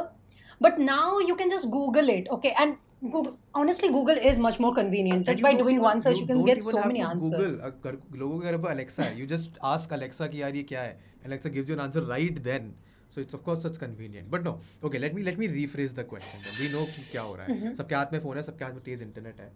[0.62, 2.52] but now you can just Google it, okay?
[2.56, 5.26] And Google, honestly, Google is much more convenient.
[5.26, 6.78] Just And you by don't doing even- one search, you can don't get even so
[6.78, 7.36] have many to answers.
[7.36, 7.60] Google.
[7.62, 10.64] अ, घर- लोगों के घर पर Alexa है you just ask Alexa कि यार ये
[10.72, 12.74] क्या है Alexa gives you an answer right then
[13.16, 16.06] so it's of course it's convenient but no okay let me let me rephrase the
[16.10, 17.66] question we know कि क्या हो रहा Mm-hmm.
[17.68, 19.52] है सबके हाथ में फोन है सबके हाथ में तेज इंटरनेट है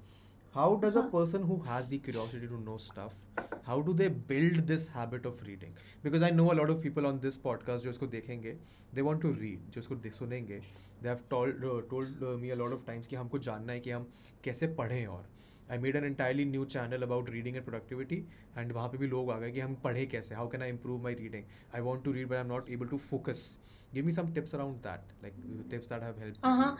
[0.53, 1.11] how does a Uh-huh.
[1.13, 5.43] Person who has the curiosity to know stuff how do they build this habit of
[5.47, 8.55] reading because I know a lot of people on this podcast जो इसको देखेंगे
[8.95, 10.61] दे want to read जो इसको दे- सुनेंगे
[11.02, 14.06] they have told told me a lot of times कि हमको जानना है कि हम
[14.44, 15.24] कैसे पढ़ें और
[15.70, 18.16] I made an entirely new channel about reading and productivity
[18.58, 21.02] and वहाँ पे भी लोग आ गए कि हम पढ़े कैसे how can I improve
[21.04, 23.46] my reading I want to read but I am not able to focus
[23.94, 25.34] give me some tips around that like
[25.70, 26.70] tips that have help Uh-huh.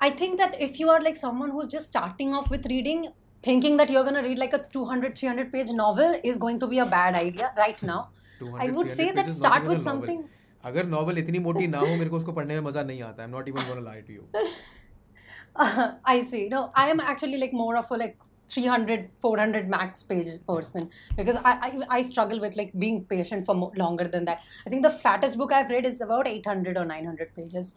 [0.00, 3.02] I think that if you are like someone who's just starting off with reading,
[3.44, 6.66] thinking that you're going to read like a 200, 300 page novel is going to
[6.66, 7.98] be a bad idea right now.
[8.58, 10.22] I would say that start with something.
[10.64, 13.28] अगर novel इतनी मोटी ना हो मेरे को उसको पढ़ने में मज़ा नहीं आता I
[13.28, 14.48] am not even gonna lie to you
[16.10, 16.40] I see.
[16.50, 18.16] No, I am actually like more of a like
[18.48, 20.84] 300, 400 max page person
[21.16, 24.44] because I, I, I struggle with like being patient for mo- longer than that.
[24.66, 27.74] I think the fattest book I've read is about 800 or 900 pages.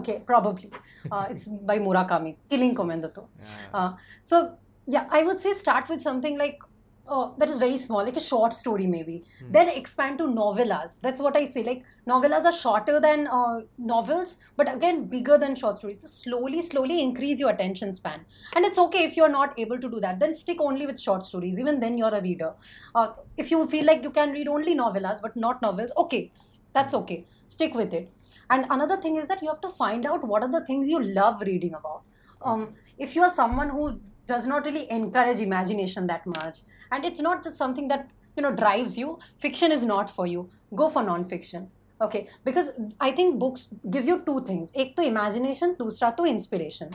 [0.00, 0.70] Okay, probably.
[1.10, 3.26] Uh, it's by Murakami, Killing Komendato.
[3.72, 4.40] Uh, so
[4.86, 6.58] yeah, I would say start with something like
[7.06, 9.24] uh, that is very small, like a short story maybe.
[9.50, 11.00] Then expand to novellas.
[11.00, 11.62] That's what I say.
[11.62, 16.00] Like novellas are shorter than uh, novels, but again bigger than short stories.
[16.00, 18.24] So slowly, slowly increase your attention span.
[18.54, 20.18] And it's okay if you're not able to do that.
[20.18, 21.58] Then stick only with short stories.
[21.58, 22.54] Even then, you're a reader.
[22.94, 26.32] Uh, if you feel like you can read only novellas but not novels, okay,
[26.72, 27.26] that's okay.
[27.48, 28.10] Stick with it.
[28.50, 31.02] And another thing is that you have to find out what are the things you
[31.02, 32.02] love reading about.
[32.42, 36.58] Um, if you are someone who does not really encourage imagination that much,
[36.90, 39.18] and it's not just something that you know drives you.
[39.38, 40.48] Fiction is not for you.
[40.74, 41.70] Go for non-fiction.
[42.00, 42.28] Okay?
[42.44, 44.70] Because i think books give you two things.
[44.74, 46.90] Ek to imagination dusra to inspiration.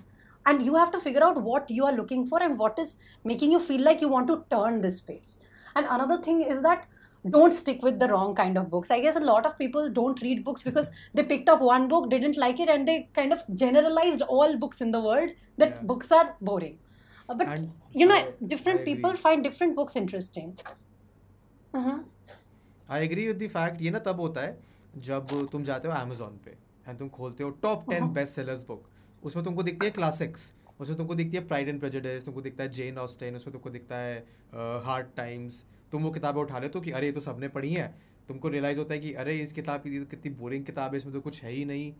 [0.45, 3.51] And you have to figure out what you are looking for and what is making
[3.51, 5.35] you feel like you want to turn this page.
[5.75, 6.87] And another thing is that
[7.29, 8.91] don't stick with the wrong kind of books.
[8.91, 12.09] I guess a lot of people don't read books because they picked up one book,
[12.09, 15.81] didn't like it, and they kind of generalized all books in the world that yeah.
[15.81, 16.77] books are boring.
[17.29, 20.53] Uh, But And you know, I- different I people find different books interesting.
[21.73, 21.99] Mhm.
[22.91, 24.57] I agree with the fact ये ना तब होता है
[25.07, 26.51] जब तुम जाते हो Amazon पे
[26.87, 28.87] एंड तुम खोलते हो top ten best sellers book
[29.23, 32.69] उसमें तुमको दिखती है क्लासिक्स उसमें तुमको दिखती है प्राइड एंड प्रेजुडिस तुमको दिखता है
[32.77, 34.17] जेन ऑस्टेन उसमें तुमको दिखता है
[34.85, 37.87] हार्ड टाइम्स तुम वो किताबें उठा लेते हो कि अरे ये तो सबने पढ़ी है।
[38.27, 41.21] तुमको रियलाइज़ होता है कि अरे इस किताब की कितनी बोरिंग किताब है इसमें तो
[41.21, 41.93] कुछ है ही नहीं।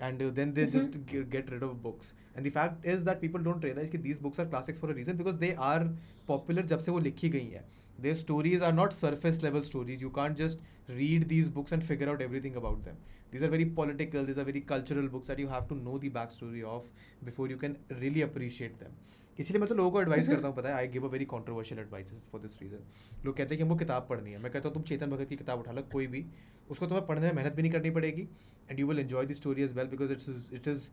[0.00, 0.78] And uh, then they mm-hmm.
[0.78, 4.02] just g- get rid of books and the fact is that people don't realize that
[4.02, 5.88] these books are classics for a reason because they are
[6.26, 7.64] popular जब से वो लिखी गई हैं
[8.04, 12.08] their stories are not surface level stories you can't just read these books and figure
[12.10, 12.96] out everything about them
[13.30, 16.10] these are very political these are very cultural books that you have to know the
[16.10, 16.90] backstory of
[17.24, 18.92] before you can really appreciate them
[19.38, 21.80] इसलिए मैं तो लोगों को advice करता हूँ पता है I give a very controversial
[21.80, 22.84] advice for this reason
[23.24, 25.36] लोग कहते हैं कि हमको किताब पढ़नी है मैं कहता हूँ तुम चेतन भगत की
[25.36, 26.24] किताब उठा लो कोई भी
[26.70, 28.28] उसको तुम्हें पढ़ने में मेहनत भी नहीं करनी पड़ेगी
[28.70, 30.88] and you will enjoy the story as well because it's it is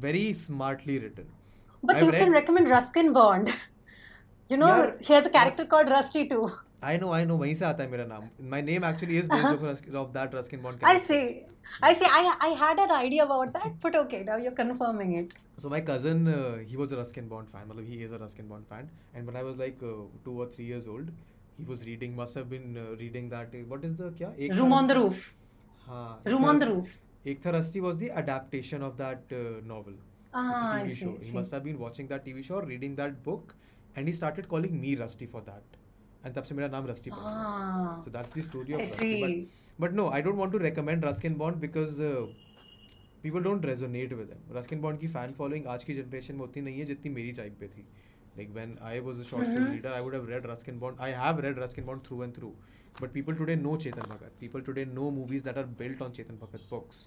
[0.00, 1.32] very smartly written
[1.82, 3.54] But you can recommend Ruskin Bond.
[4.50, 4.90] You know, Yeah.
[5.00, 6.40] he has a character called Rusty too.
[6.89, 9.95] I know I no वहीं से आता है मेरा नाम my name actually is based
[10.01, 11.23] of that Ruskin bond I see.
[11.87, 12.07] I see.
[12.17, 15.33] I I had an idea about that, but okay, now you're confirming it.
[15.63, 16.37] So my cousin, uh,
[16.69, 17.67] he was a Ruskin Bond fan.
[17.71, 18.87] Matlab, he is a Ruskin Bond fan.
[19.19, 19.91] And when I was like uh,
[20.27, 21.11] two or three years old,
[21.59, 22.15] he was reading.
[22.21, 23.53] Must have been uh, reading that.
[23.59, 24.31] Uh, what is the क्या?
[24.47, 25.21] एक Room था on the रस्ती- roof.
[25.89, 26.07] हाँ.
[26.25, 26.95] एक Room था on the रस्ती- roof.
[27.33, 29.99] एक था Rusty was the adaptation of that uh, novel.
[29.99, 30.99] It's a Ah, I TV see.
[31.03, 31.13] show.
[31.19, 31.35] He see.
[31.39, 33.55] must have been watching that TV show or reading that book,
[33.95, 35.79] and he started calling me Rusty for that.
[36.24, 39.48] And तब से मेरा नाम Rusty पड़ा so that's the story of Rusty
[39.80, 42.00] but no I don't want to recommend Ruskin Bond because
[43.22, 46.62] people don't resonate with him Ruskin Bond की fan following आज की generation में उतनी
[46.62, 47.86] नहीं है जितनी मेरी टाइप पे थी.
[48.36, 51.12] Like when I was a short film leader I would have read Ruskin Bond I
[51.18, 52.48] have read Ruskin Bond through and through
[53.02, 56.38] but people today know Chetan Bhagat people today know movies that are built on Chetan
[56.42, 56.98] Bhagat books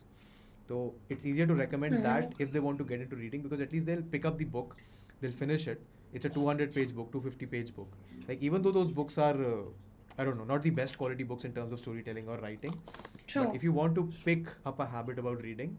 [0.70, 0.80] तो
[1.12, 3.96] it's easier to recommend that if they want to get into reading because at least they
[3.96, 7.46] will pick up the book they will finish it It's a 200 page book, 250
[7.48, 7.88] page book.
[8.28, 9.63] Like even though those books are, uh,
[10.17, 12.74] I don't know, not the best quality books in terms of storytelling or writing.
[13.28, 13.46] True.
[13.46, 15.78] But if you want to pick up a habit about reading,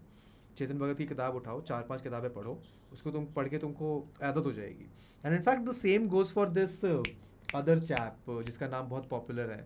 [0.58, 2.52] Chetan Bhagat की किताब उठाओ चार पाँच किताबें पढ़ो
[2.92, 3.88] उसको तुम पढ़ के तुमको
[4.28, 4.86] आदत हो जाएगी
[5.24, 9.60] and in fact the same goes for this other chap जिसका नाम बहुत पॉपुलर है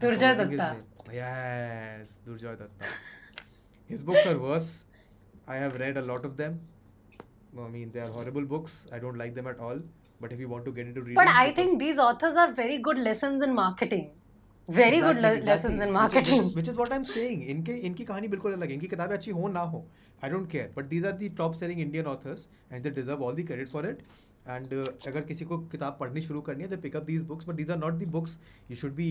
[0.00, 0.66] Durjoy Datta.
[1.14, 2.90] Yes Durjoy Datta
[3.92, 4.68] his books are worse
[5.54, 6.60] i have read a lot of them
[7.58, 9.78] i mean they are horrible books i don't like them at all
[10.20, 12.74] but if you want to get into reading But I think these authors are very
[12.88, 14.02] good lessons in marketing.
[14.68, 15.86] Very good Exactly, le- lessons exactly.
[15.86, 16.42] in Which is- marketing.
[16.42, 17.40] which is, which is what I'm saying.
[17.54, 19.80] इनके इनकी कहानी बिल्कुल अलग है इनकी किताबें अच्छी हो ना हो
[20.24, 23.34] I don't care but these are the top selling Indian authors and they deserve all
[23.42, 24.02] the credit for it
[24.48, 24.74] and
[25.08, 27.70] अगर किसी को किताब पढ़नी शुरू करनी है they pick up these books but these
[27.70, 28.38] are not the books
[28.70, 29.08] you should be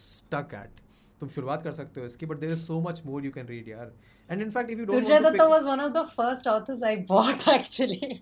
[0.00, 0.80] stuck at
[1.20, 3.68] तुम शुरुआत कर सकते हो इसकी but there is so much more you can read
[3.68, 3.92] यार.
[4.28, 7.48] And in fact if you don't Datta was one of the first authors I bought
[7.54, 8.12] actually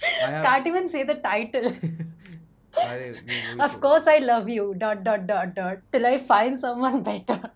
[0.00, 1.68] can't even say the title
[2.74, 3.12] अरे
[3.64, 7.48] of course I love you dot dot dot dot till I find someone better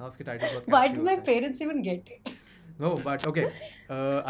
[0.00, 2.28] हाँ उसके title बहुत why do my parents even get it
[2.80, 3.44] no but okay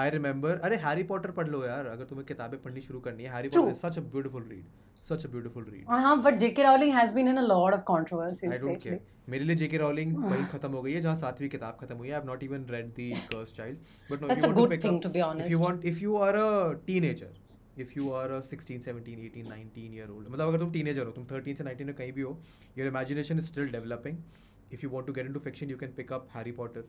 [0.01, 3.35] I remember अरे Harry Potter पढ़ लो यार अगर तुम्हें किताबें पढ़नी शुरू करनी है
[3.35, 4.65] Harry Potter is such a beautiful read
[5.11, 6.65] such a beautiful read Uh-huh, but J.K.
[6.69, 8.83] Rowling has been in a lot of controversies don't lately.
[8.85, 9.01] Care
[9.35, 12.15] मेरे लिए जेके रॉलिंग वही खत्म हो गई है जहाँ सातवीं किताब खत्म हुई है
[12.15, 13.79] I have not even read the curse child
[14.11, 15.47] but no That's a good thing, up, to be honest.
[15.47, 16.49] if you want if you are a
[16.91, 17.31] teenager
[17.85, 21.13] if you are a 16 17 18 19 year old मतलब अगर तुम teenager हो
[21.19, 22.33] तुम 13 से 19 में कहीं भी हो
[22.81, 24.17] your imagination is still developing
[24.79, 26.83] if you want to get into fiction you can pick up Harry Potter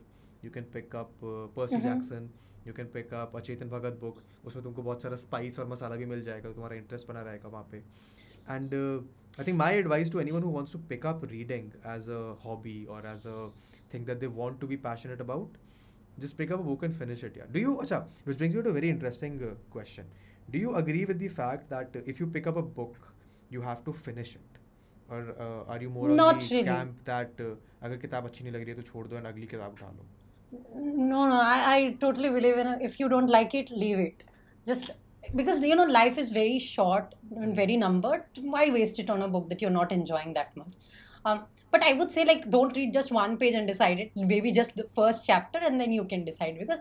[0.44, 1.14] you can pick up
[1.56, 2.30] Percy Jackson
[2.66, 6.04] you can pick up अचेतन भगत बुक उसमें तुमको बहुत सारा स्पाइस और मसाला भी
[6.06, 7.76] मिल जाएगा तुम्हारा इंटरेस्ट बना रहेगा वहाँ पे।
[8.50, 8.74] And
[9.40, 12.84] I think my advice to anyone who wants to pick up reading as a hobby
[12.84, 13.48] और as a
[13.94, 15.56] think that they want to be passionate about
[16.18, 18.62] जिस pick up a book and finish it या do you अच्छा which brings you
[18.62, 19.40] to very interesting
[19.72, 20.10] question
[20.50, 22.96] do you agree with the fact that if you pick up a book
[23.52, 24.58] you have to finish it
[25.12, 27.40] और are you more camp that
[27.82, 30.06] अगर किताब अच्छी नहीं लग रही है तो छोड़ दो एंड अगली किताब उठा लो?
[30.73, 32.79] No, no, I, I totally believe in it.
[32.81, 34.23] if you don't like it, leave it.
[34.67, 34.91] Just
[35.35, 38.23] because you know life is very short and very numbered.
[38.41, 40.73] Why waste it on a book that you're not enjoying that much?
[41.25, 44.11] Um, but I would say like don't read just one page and decide it.
[44.15, 46.79] Maybe just the first chapter and then you can decide because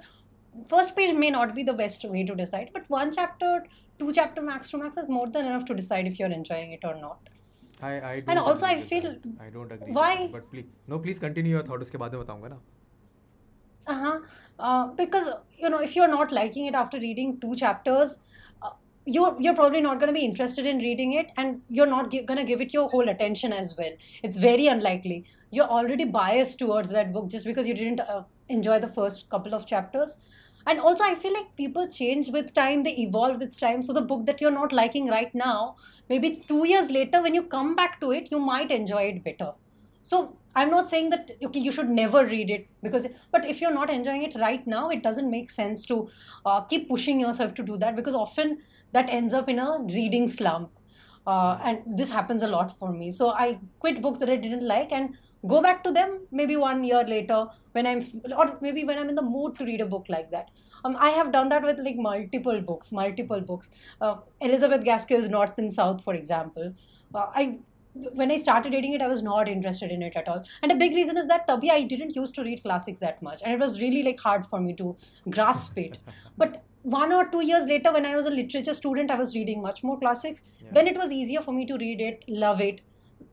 [0.68, 2.70] first page may not be the best way to decide.
[2.73, 3.66] But one chapter,
[3.99, 6.85] two chapter max to max is more than enough to decide if you're enjoying it
[6.85, 7.18] or not.
[7.82, 9.47] I I don't And also agree I with feel- that.
[9.47, 10.12] I don't agree why?
[10.12, 10.32] with that.
[10.32, 12.61] but please no please continue your thought उसके बाद में बताऊंगा ना
[13.88, 14.19] uh-huh.
[14.59, 15.27] Uh, because
[15.57, 18.19] you know, if you're not liking it after reading two chapters,
[18.61, 18.69] uh,
[19.05, 22.38] you're you're probably not going to be interested in reading it, and you're not going
[22.38, 23.91] to give it your whole attention as well.
[24.21, 25.25] It's very unlikely.
[25.51, 29.55] You're already biased towards that book just because you didn't uh, enjoy the first couple
[29.55, 30.17] of chapters.
[30.67, 33.82] And also, I feel like people change with time; they evolve with time.
[33.82, 35.77] So the book that you're not liking right now,
[36.09, 39.53] maybe two years later, when you come back to it, you might enjoy it better.
[40.03, 43.74] So I'm not saying that okay you should never read it because but if you're
[43.74, 46.10] not enjoying it right now it doesn't make sense to
[46.45, 48.58] uh, keep pushing yourself to do that because often
[48.91, 50.72] that ends up in a reading slump.
[51.28, 53.12] Uh, and this happens a lot for me.
[53.12, 55.16] So I quit books that I didn't like and
[55.47, 58.02] go back to them maybe one year later when I'm
[58.36, 60.50] or maybe when I'm in the mood to read a book like that.
[60.84, 63.70] Um, I have done that with like multiple books multiple books.
[64.02, 66.74] Uh, Elizabeth Gaskell's North and South for example.
[67.14, 67.60] Uh, I
[68.14, 70.43] when I started reading it, I was not interested in it at all.
[70.62, 73.41] And a big reason is that Tabhi, I didn't used to read classics that much,
[73.43, 74.95] and it was really like hard for me to
[75.30, 76.00] grasp it.
[76.38, 79.62] but one or two years later, when I was a literature student, I was reading
[79.62, 80.43] much more classics.
[80.62, 80.70] Yeah.
[80.74, 82.82] Then it was easier for me to read it, love it,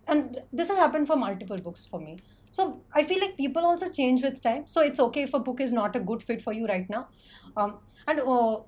[0.07, 2.19] and this has happened for multiple books for me.
[2.51, 4.67] So I feel like people also change with time.
[4.67, 7.09] So it's okay if a book is not a good fit for you right now,
[7.57, 8.21] um, and.
[8.21, 8.59] Uh,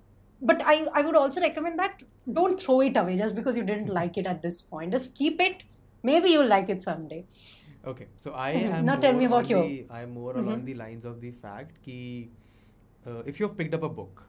[0.40, 3.88] but I, I would also recommend that don't throw it away just because you didn't
[3.88, 4.92] like it at this point.
[4.92, 5.64] Just keep it
[6.03, 7.24] maybe you'll like it someday
[7.86, 10.49] okay so i am now tell me about you i am more mm-hmm.
[10.49, 12.30] along the lines of the fact ki
[13.07, 14.26] uh, if you've picked up a book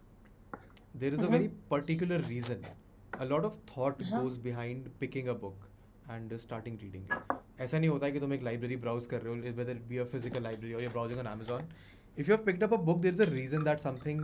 [0.95, 1.33] there is mm-hmm.
[1.33, 2.65] a very particular reason
[3.19, 4.21] a lot of thought uh-huh.
[4.21, 5.67] goes behind picking a book
[6.09, 9.21] and uh, starting reading it ऐसा नहीं होता है कि तुम एक library browse कर
[9.21, 11.65] रहे हो whether it be a physical library or you're browsing on Amazon
[12.15, 14.21] if you have picked up a book there is a reason that something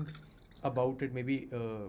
[0.70, 1.86] about it maybe uh,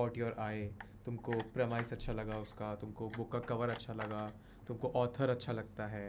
[0.00, 0.68] caught your eye
[1.04, 4.20] तुमको promise अच्छा लगा उसका तुमको book का cover अच्छा लगा
[4.70, 6.06] तुमको author अच्छा लगता है.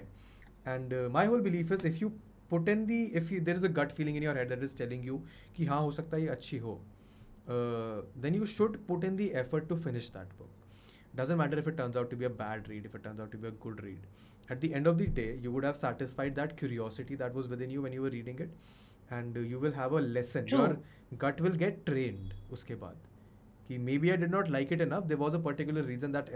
[0.68, 2.10] And my whole belief is if you
[2.50, 4.76] put in the if you there is a gut feeling in your head that is
[4.78, 5.18] telling you
[5.56, 6.74] कि हाँ हो सकता है ये अच्छी हो.
[7.48, 10.50] Then you should put in the effort to finish that book
[11.16, 13.32] doesn't matter if it turns out to be a bad read if it turns out
[13.32, 14.06] to be a good read
[14.50, 17.72] at the end of the day you would have satisfied that curiosity that was within
[17.72, 18.54] you when you are reading it
[19.12, 20.82] and you will have a lesson your
[21.24, 23.08] gut will get trained उसके बाद
[23.72, 26.30] कि may be I did not like it enough there was a particular reason that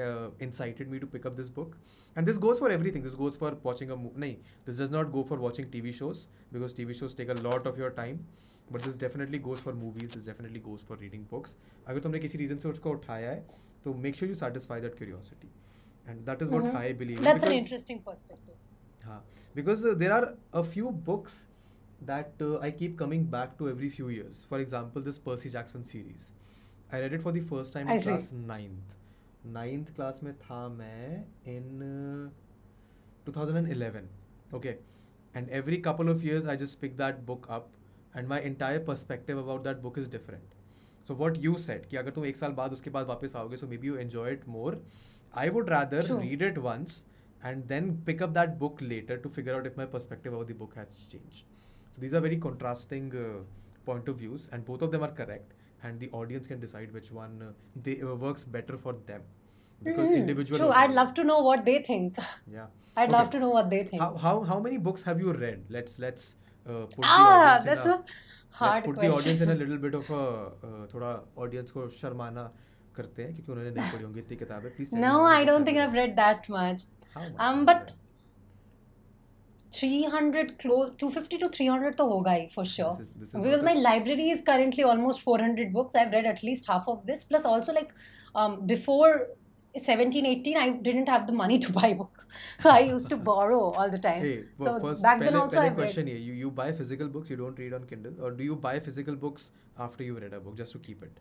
[0.43, 1.75] incited me to pick up this book
[2.15, 4.35] and this goes for everything this goes for watching a नहीं
[4.67, 7.33] this does not go for watching T V shows because T V shows take a
[7.41, 8.19] lot of your time
[8.71, 11.55] but this definitely goes for movies this definitely goes for reading books
[11.87, 13.45] अगर तुमने किसी reason से उसको उठाया है
[13.85, 15.51] तो make sure you satisfy that curiosity
[16.07, 17.99] and that is what I believe interesting
[19.03, 19.23] हाँ
[19.55, 21.45] because there are a few books
[22.03, 26.29] that I keep coming back to every few years for example this Percy Jackson series.
[26.93, 28.95] I read it for the first time in class ninth
[29.53, 31.79] ninth class में था मैं in
[33.25, 34.69] two okay
[35.35, 37.71] and every couple of years I just pick that book up
[38.17, 40.53] and my entire perspective about that book is different
[41.07, 43.67] so what you said कि अगर तुम एक साल बाद उसके बाद वापस आओगे so
[43.67, 44.81] may be you enjoy it more
[45.33, 47.03] I would rather read it once
[47.43, 50.77] and then pick up that book later to figure out if my perspective of the book
[50.77, 53.11] has change so these are very contrasting
[53.85, 55.53] point of views and both of them are correct
[55.84, 57.52] and the audience can decide which one uh,
[57.84, 59.22] they uh, works better for them
[59.82, 60.22] because mm-hmm.
[60.22, 63.12] individual true i'd love to know what they think yeah i'd okay.
[63.12, 65.98] love to know what they think how, how how many books have you read let's
[65.98, 66.34] let's
[66.66, 68.04] uh, put ah, the that's a, a
[68.52, 69.10] hard let's put question.
[69.10, 71.12] the audience in a little bit of a uh, थोड़ा
[71.44, 72.50] audience को शर्माना
[72.96, 75.96] करते हैं क्योंकि उन्होंने नहीं पढ़ी होंगी इतनी किताबें please no i don't think i've
[76.00, 77.92] read that much how much um but
[79.77, 83.63] 300 close 250 to 300 to hoga hi for sure this is, this is because
[83.69, 87.45] my library is currently almost 400 books i've read at least half of this plus
[87.53, 87.91] also like
[88.35, 89.27] um, before
[89.77, 92.25] 17 18 i didn't have the money to buy books
[92.57, 95.59] so i used to borrow all the time hey, so first, back pehle, then also
[95.59, 98.43] i question here you, you buy physical books you don't read on kindle or do
[98.43, 99.51] you buy physical books
[99.87, 101.19] after you read a book just to keep it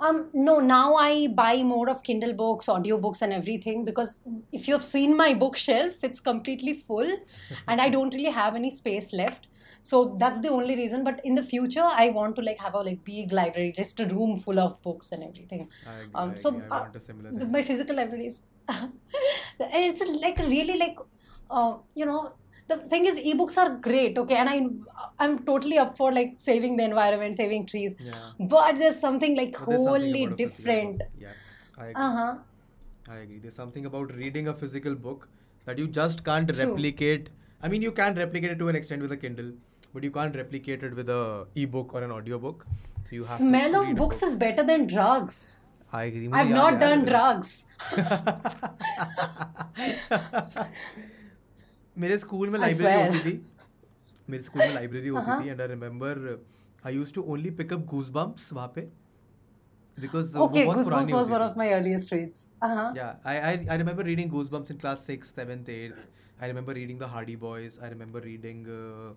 [0.00, 4.20] um, no, now I buy more of Kindle books, audiobooks, and everything because
[4.52, 7.10] if you've seen my bookshelf, it's completely full
[7.68, 9.48] and I don't really have any space left.
[9.82, 11.04] So that's the only reason.
[11.04, 14.06] But in the future, I want to like have a like big library, just a
[14.06, 15.68] room full of books and everything.
[15.86, 18.42] I agree, um, so I want a similar uh, my physical libraries,
[19.60, 20.96] it's like really like
[21.50, 22.32] uh, you know
[22.68, 24.36] the thing is ebooks are great okay?
[24.36, 24.66] And i
[25.24, 27.96] i'm totally up for like saving the environment saving trees.
[27.98, 28.14] Yeah.
[28.38, 31.02] but there's something like but wholly something different.
[31.18, 32.02] Yes i agree.
[32.02, 32.34] Uh-huh.
[33.08, 33.38] I agree.
[33.38, 35.28] There's something about reading a physical book
[35.64, 36.64] that you just can't True.
[36.64, 37.28] replicate.
[37.62, 39.52] I mean you can replicate it to an extent with a kindle
[39.94, 42.66] but you can't replicate it with a ebook or an audiobook.
[43.04, 45.60] So you have smell of books is better than drugs.
[45.92, 46.28] I agree.
[46.32, 47.64] I've not done drugs.
[51.98, 53.40] मेरे school में library होती थी
[54.30, 56.22] मेरे school में library होती थी and I remember
[56.86, 57.86] I used to only pick up
[58.18, 58.88] Goosebumps वहाँ पे
[59.98, 62.46] because uh, okay, Goosebumps was one of my earliest reads.
[62.60, 62.92] Uh-huh.
[62.94, 66.02] Yeah, I, I I remember reading Goosebumps in class sixth, seventh, eighth.
[66.40, 67.78] I remember reading the Hardy Boys.
[67.82, 69.14] I remember reading uh,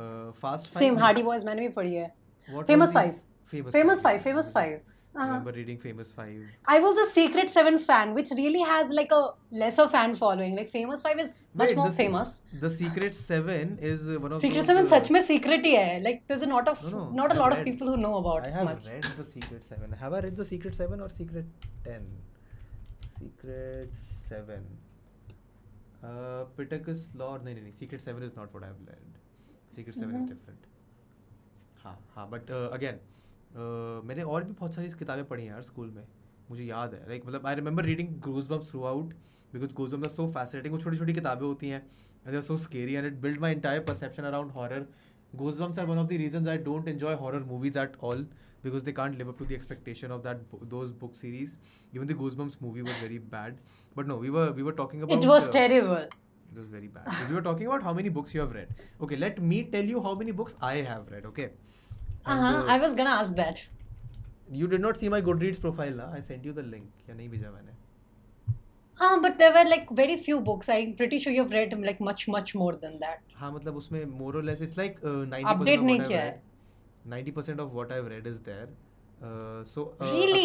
[0.00, 0.82] uh, Fast Five.
[0.84, 2.06] Same Hardy Boys मैंने भी पढ़ी है.
[2.48, 3.18] What Famous Five.
[3.52, 4.22] Famous, famous Five.
[4.28, 4.78] Famous Five.
[5.16, 5.26] I uh-huh.
[5.28, 6.42] remember reading Famous Five.
[6.66, 10.54] I was a Secret Seven fan, which really has like a lesser fan following.
[10.54, 12.42] Like Famous Five is much Wait, more the, famous.
[12.52, 14.86] The Secret Seven is one of Secret those, Seven.
[14.86, 17.38] Uh, such में secret he Like there's a lot of no, no, not a I
[17.38, 18.44] lot read, of people who know about.
[18.44, 18.90] I have much.
[18.90, 19.92] read the Secret Seven.
[19.92, 21.46] Have I read the Secret Seven or Secret
[21.84, 22.06] Ten?
[23.18, 24.64] Secret Seven.
[26.04, 27.38] Uh, Pittacus Lore.
[27.44, 27.70] No, no, no.
[27.72, 29.22] Secret Seven is not what I've read.
[29.70, 30.00] Secret mm-hmm.
[30.00, 30.34] Seven is mm-hmm.
[30.34, 30.58] different.
[31.82, 32.26] Ha, ha.
[32.26, 33.00] But uh, again.
[33.56, 36.04] मैंने और भी बहुत सारी किताबें पढ़ी हैं यार school में
[36.50, 38.08] मुझे याद है लाइक मतलब I remember reading
[38.48, 39.14] Goosebumps throughout
[39.52, 41.86] because Goosebumps so fascinating वो छोटी छोटी किताबें होती हैं
[42.26, 44.86] and so scary and it build my entire perception around horror
[45.60, 48.26] Goosebumps are one of the reason I don't enjoy horror movies at all
[48.64, 51.56] because they can't live up to the expectation of that though book series
[51.94, 53.58] even the Goosebumps movie was very bad
[53.96, 55.24] but no we we were talking about
[56.50, 57.08] It was very bad.
[57.12, 58.68] So we were talking about how many books you have read.
[59.00, 61.26] Okay, let me tell you how many books I have read.
[61.26, 61.50] Okay,
[62.28, 63.64] uh-huh, uh, I was gonna ask that.
[64.50, 66.06] You did not see my Goodreads profile, na?
[66.12, 66.88] I sent you the link.
[67.08, 67.76] या नहीं भेजा मैंने.
[69.00, 71.98] हाँ but there were like very few books I pretty sure you have read like
[72.02, 75.80] much much more than that हाँ मतलब उसमें मोर और less it's like 90% update
[75.80, 76.42] नहीं किया है
[77.10, 78.74] 90% of what I have read is there
[79.74, 80.44] so really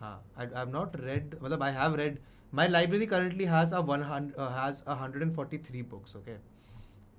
[0.00, 2.18] हाँ I have not read मतलब I have read
[2.52, 6.34] my library currently has a 100 uh, has 143 books okay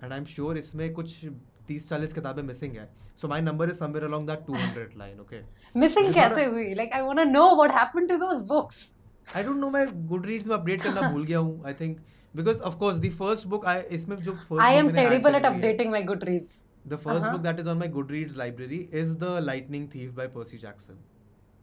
[0.02, 1.26] and i'm sure इसमें कुछ
[1.68, 2.90] तीस चालीस किताबें मिसिंग है।
[3.22, 5.42] So my number is somewhere along that 200 line okay
[5.80, 6.74] missing कैसे हुई?
[6.74, 8.90] Like I want to know what happened to those books
[9.36, 11.98] I don't know मैं Goodreads में अपडेट करना भूल गया हूँ I think
[12.34, 15.92] because of course the first book I इसमें जो first I am terrible at updating
[15.92, 20.14] my Goodreads the first book that is on my Goodreads library is the Lightning Thief
[20.14, 21.00] by Percy Jackson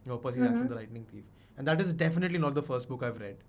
[0.05, 3.09] no Percy Jackson the Lightning Thief and that is definitely not the first book I
[3.09, 3.43] have read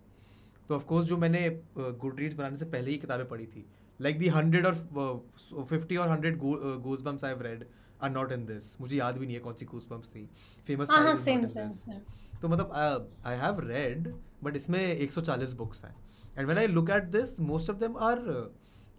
[0.69, 1.49] तो of course जो मैंने
[1.79, 3.65] Goodreads बनाने से पहले ही किताबें पढ़ी थी
[4.07, 4.75] like the 100 or
[5.05, 7.65] uh, 50 or 100 go, uh, Goosebumps I've read
[8.01, 8.77] are not in this.
[8.81, 10.27] मुझे याद भी नहीं है कौन सी Goosebumps थी.
[10.71, 11.57] Famous हाँ हाँ in same this.
[11.85, 12.01] same.
[12.43, 14.09] तो मतलब आई हैव रेड
[14.45, 15.95] बट इसमें 140 बुक्स हैं
[16.39, 18.19] and when I look at this most of them are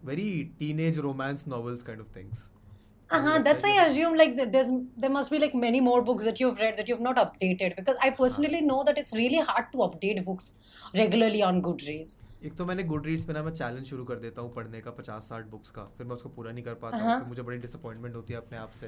[0.06, 0.28] very
[0.60, 2.50] teenage romance novels kind of things
[3.12, 3.34] Uh-huh.
[3.46, 4.70] That's why I assume like there's
[5.02, 8.00] there must be like many more books that you've read that you've not updated because
[8.08, 10.48] I personally know that it's really hard to update books
[11.02, 12.16] regularly on Goodreads.
[12.46, 14.92] एक तो मैंने good reads में ना मैं challenge शुरू कर देता हूँ पढ़ने का
[14.92, 17.58] पचास साठ बुक्स का फिर मैं उसको पूरा नहीं कर पाता हूँ हाँ। मुझे बड़ी
[17.58, 18.88] डिसअपॉइंटमेंट होती है अपने आप से।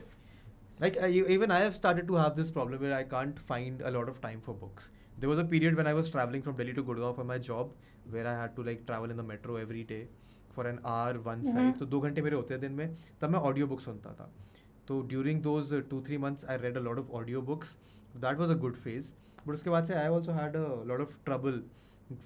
[0.82, 0.98] Like
[1.32, 4.20] even I have started to have this problem where I can't find a lot of
[4.22, 4.90] time for books
[5.20, 7.74] there was a period one I was travelling from Delhi to Gurgaon for my job
[8.08, 10.08] where I had to like travel in the metro every day
[10.56, 13.40] for an hour one side तो दो घंटे मेरे होते हैं दिन में तब मैं
[13.42, 14.32] ऑडियो बुक सुनता था।
[14.88, 17.76] तो during those two three months I read a lot of audio books
[18.18, 19.14] that was a good phase
[19.48, 21.64] but उसके बाद से I also had a lot of trouble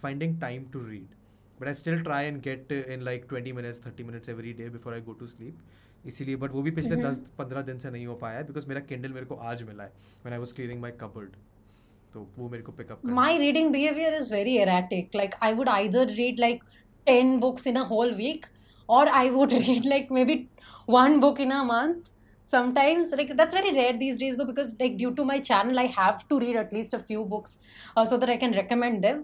[0.02, 1.16] finding time to read
[1.62, 4.94] but I still try and get in like twenty minutes thirty minutes every day before
[4.94, 8.16] I go to sleep इसीलिए but वो भी पिछले दस पंद्रह दिन से नहीं हो
[8.16, 9.94] पाया बिकॉज़ मेरा कैंडल मेरे को आज मिला है
[10.26, 11.36] when I was cleaning my cupboard
[12.14, 16.08] तो वो मेरे को pick up my reading behaviour is very erratic like I would either
[16.12, 16.64] read like
[17.08, 18.46] ten books in a whole week
[18.90, 20.36] और I would read like may be
[20.90, 22.12] one book in a month
[22.52, 25.86] Sometimes like that's very rare these days though because like due to my channel I
[25.96, 27.60] have to read at least a few books
[27.96, 29.20] uh, so that I can recommend them.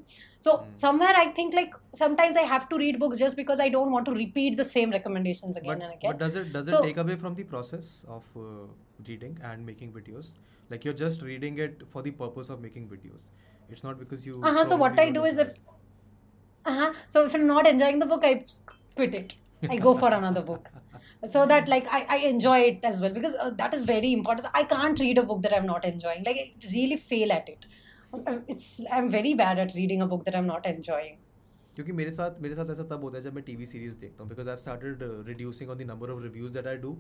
[0.48, 0.78] So Hmm.
[0.84, 4.06] somewhere I think like sometimes I have to read books just because I don't want
[4.12, 6.12] to repeat the same recommendations again but, and again.
[6.12, 8.68] but does it does So- it take away from the process of uh,
[9.08, 10.34] reading and making videos
[10.70, 13.26] like you're just reading it for the purpose of making videos
[13.70, 15.54] it's not because you Uh-huh, so what I don't is if
[16.66, 18.44] uh-huh, so if I'm not enjoying the book, i
[18.96, 19.36] quit it.
[19.70, 20.70] I go for another book.
[21.35, 24.49] So that like I, I enjoy it as well because uh, that is very important.
[24.55, 26.25] I can't read a book that I'm not enjoying.
[26.31, 26.47] Like I
[26.77, 27.67] really fail at it.
[28.13, 28.69] Uh, It's
[28.99, 31.19] I'm very bad at reading a book that I'm not enjoying.
[31.75, 34.29] क्योंकि मेरे साथ मेरे साथ ऐसा तब होता है जब मैं टीवी सीरीज देखता हूँ
[34.31, 36.91] because I started reducing on the number of reviews that I do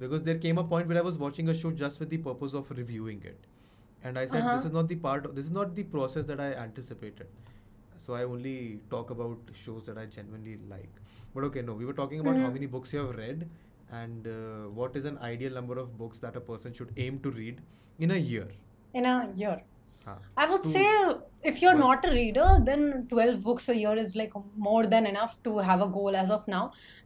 [0.00, 2.54] because there came a point where I was watching a show just with the purpose
[2.60, 3.46] of reviewing it
[4.04, 4.54] and I said Uh-huh.
[4.54, 7.26] This is not the part this is not the process that I anticipated
[8.02, 8.52] so I only
[8.92, 10.94] talk about shows that I genuinely like.
[11.34, 12.54] But okay, no, we were talking about how Mhm.
[12.58, 13.42] many books you have read
[13.92, 17.30] and uh, what is an ideal number of books that a person should aim to
[17.30, 17.60] read
[17.98, 18.46] in a year.
[18.94, 19.56] In a year.
[20.04, 20.18] हाँ.
[20.36, 20.84] I would To- say
[21.50, 21.80] if you're What?
[21.80, 24.32] not a reader, then 12 books a year is like
[24.68, 26.62] more than enough to have a goal as of now.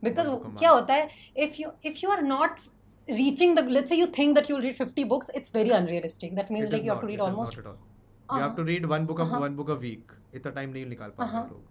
[0.08, 0.80] Because One book a क्या month.
[0.80, 1.08] होता है
[1.48, 2.60] if you if you are not
[3.08, 6.36] reaching the let's say you think that you'll read 50 books, it's very unrealistic.
[6.36, 7.70] That means It like is you have not, to it read is almost not at
[7.72, 8.38] all.
[8.38, 9.40] You have to read one book a Uh-huh.
[9.46, 10.12] one book a week.
[10.34, 11.42] इतना time नहीं निकाल पाते Uh-huh.
[11.42, 11.62] हैं लोग.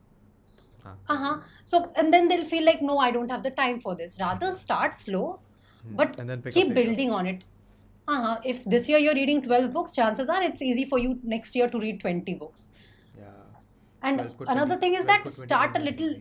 [1.08, 1.38] uh-huh.
[1.64, 4.16] So and then they'll feel like no i don't have the time for this.
[4.20, 5.40] Rather start slow
[5.90, 6.16] but
[6.50, 7.44] keep building on it.
[8.06, 8.38] Uh-huh.
[8.44, 11.68] If this year you're reading 12 books chances are it's easy for you next year
[11.68, 12.68] to read 20 books.
[13.16, 13.24] Yeah.
[14.02, 16.14] And another 20, thing is that start a little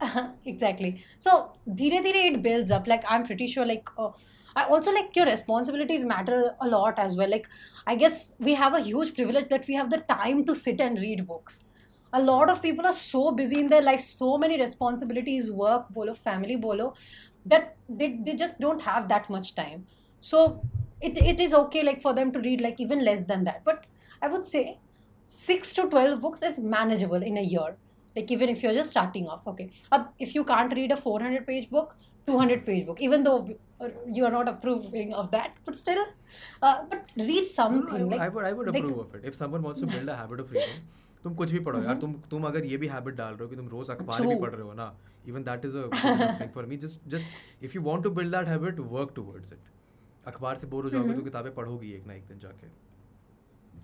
[0.44, 1.04] exactly.
[1.18, 2.86] So dheere it builds up.
[2.86, 4.10] Like i'm pretty sure like uh,
[4.58, 7.30] I also like your responsibilities matter a lot as well.
[7.30, 7.48] Like,
[7.86, 10.98] I guess we have a huge privilege that we have the time to sit and
[10.98, 11.64] read books.
[12.12, 16.14] A lot of people are so busy in their life, so many responsibilities, work, bolo,
[16.14, 16.94] family, bolo,
[17.44, 19.86] that they, they just don't have that much time.
[20.20, 20.62] So
[21.00, 23.62] it, it is okay like for them to read like even less than that.
[23.64, 23.84] But
[24.22, 24.78] I would say
[25.26, 27.76] six to twelve books is manageable in a year.
[28.16, 29.70] Like even if you're just starting off, okay.
[29.92, 31.94] Uh, if you can't read a 400 page book,
[32.26, 33.48] 200 page book even though
[33.80, 36.04] uh, you are not approving of that but still
[36.62, 39.14] uh, but read something no, no, I, like, I would I would like- approve of
[39.14, 40.82] it if someone wants to build a habit of reading
[41.24, 43.56] तुम कुछ भी पढ़ो यार तुम तुम अगर ये भी हैबिट डाल रहे हो कि
[43.56, 44.92] तुम रोज अखबार भी पढ़ रहे हो ना
[45.28, 45.86] even that is a
[46.40, 50.28] thing for me just just if you want to build that habit work towards it
[50.28, 52.76] अखबार से बोर हो जाओगे तो किताबें पढ़ोगी एक ना एक दिन जाके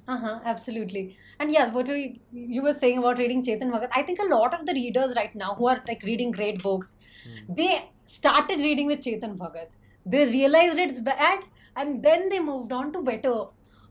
[0.08, 2.20] uh-huh absolutely and yeah what we,
[2.54, 5.34] you were saying about reading chetan bhagat i think a lot of the readers right
[5.42, 6.92] now who are like reading great books
[7.28, 7.56] mm.
[7.60, 7.70] they
[8.16, 9.68] started reading with chetan bhagat
[10.06, 13.34] they realized it's bad and then they moved on to better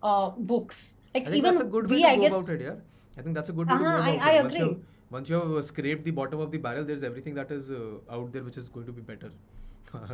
[0.04, 2.54] uh, books like I think even that's a good way we to i guess about
[2.56, 2.78] it, yeah.
[3.18, 4.44] I think that's a good way to go Uh-huh, I- about I it.
[4.44, 4.76] Once you, agree.
[4.76, 4.78] have,
[5.12, 7.82] once you have uh, scraped the bottom of the barrel, there's everything that is uh,
[8.20, 9.32] out there which is going to be better.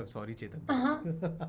[0.08, 0.64] Sorry, Chetan.
[0.68, 0.98] Uh-huh.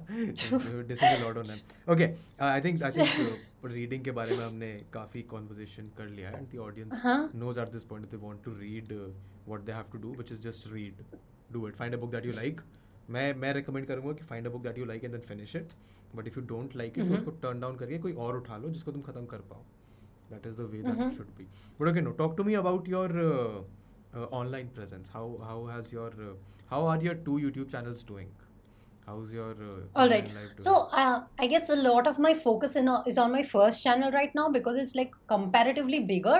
[0.08, 1.58] We're dissing a lot on them.
[1.88, 6.08] Okay, uh, I think I think uh, reading के बारे में हमने काफ़ी conversation कर
[6.18, 7.16] लिया है and the audience Uh-huh.
[7.42, 9.08] knows at this point if they want to read uh,
[9.46, 11.02] what they have to do, which is just read,
[11.56, 11.76] do it.
[11.82, 12.62] Find a book that you like.
[13.16, 15.74] मैं मैं recommend करूँगा कि find a book that you like and then finish it.
[16.20, 17.18] But if you don't like it, तो Mhm.
[17.18, 19.62] उसको turn down करके कोई और उठा लो जिसको तुम खत्म कर पाओ.
[20.30, 21.06] That is the way that Mhm.
[21.08, 21.46] it should be.
[21.78, 22.12] But okay, no.
[22.22, 23.62] Talk to me about your uh,
[24.18, 25.08] uh, online presence.
[25.16, 26.34] How how has your uh,
[26.74, 28.30] how are your two YouTube channels doing?
[29.06, 30.64] How's your uh, all right online life doing?
[30.64, 30.72] so
[31.02, 34.12] uh, i guess a lot of my focus in, uh, is on my first channel
[34.16, 36.36] right now because it's like comparatively bigger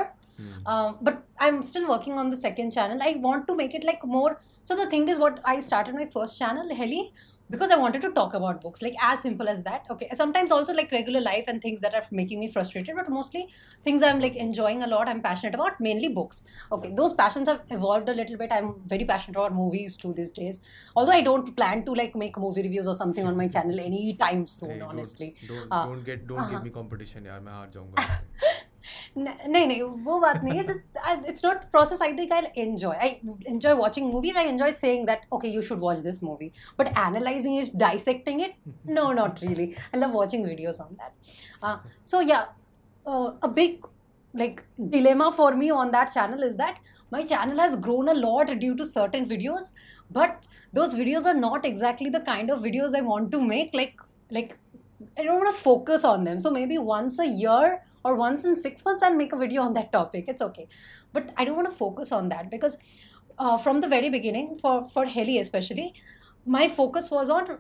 [0.66, 4.05] um, but i'm still working on the second channel i want to make it like
[4.05, 4.30] more
[4.62, 7.03] so the thing is what i started my first channel heli
[7.51, 9.84] because I wanted to talk about books, like as simple as that.
[9.90, 13.48] Okay, sometimes also like regular life and things that are making me frustrated, but mostly
[13.84, 16.44] things I'm like enjoying a lot, I'm passionate about, mainly books.
[16.70, 18.53] Okay, those passions have evolved a little bit.
[18.53, 20.62] I'm very passionate about movies too these days,
[20.94, 24.46] although I don't plan to like make movie reviews or something on my channel anytime
[24.46, 25.34] soon, hey, honestly.
[25.46, 26.51] Don't, don't, uh, don't get, don't uh-huh.
[26.51, 28.07] give me competition, yaar, main.
[29.17, 33.09] नहीं नहीं वो बात नहीं है it's not process I think I enjoy I
[33.47, 37.59] enjoy watching movies I enjoy saying that okay you should watch this movie but analysing
[37.59, 38.53] it dissecting it
[38.88, 41.13] no not really i love watching videos on that
[41.63, 41.77] uh,
[42.13, 42.45] so yeah
[43.05, 43.88] uh, a big
[44.33, 46.79] like dilemma for me on that channel is that
[47.11, 49.71] my channel has grown a lot due to certain videos
[50.11, 54.05] but those videos are not exactly the kind of videos i want to make like
[54.29, 54.57] like
[55.17, 58.57] i don't want to focus on them so maybe once a year or once in
[58.57, 60.24] six months i'll make a video on that topic.
[60.28, 60.68] It's okay.
[61.12, 62.76] But i don't want to focus on that because
[63.38, 65.94] uh, from the very beginning for for heli especially
[66.46, 67.59] my focus was on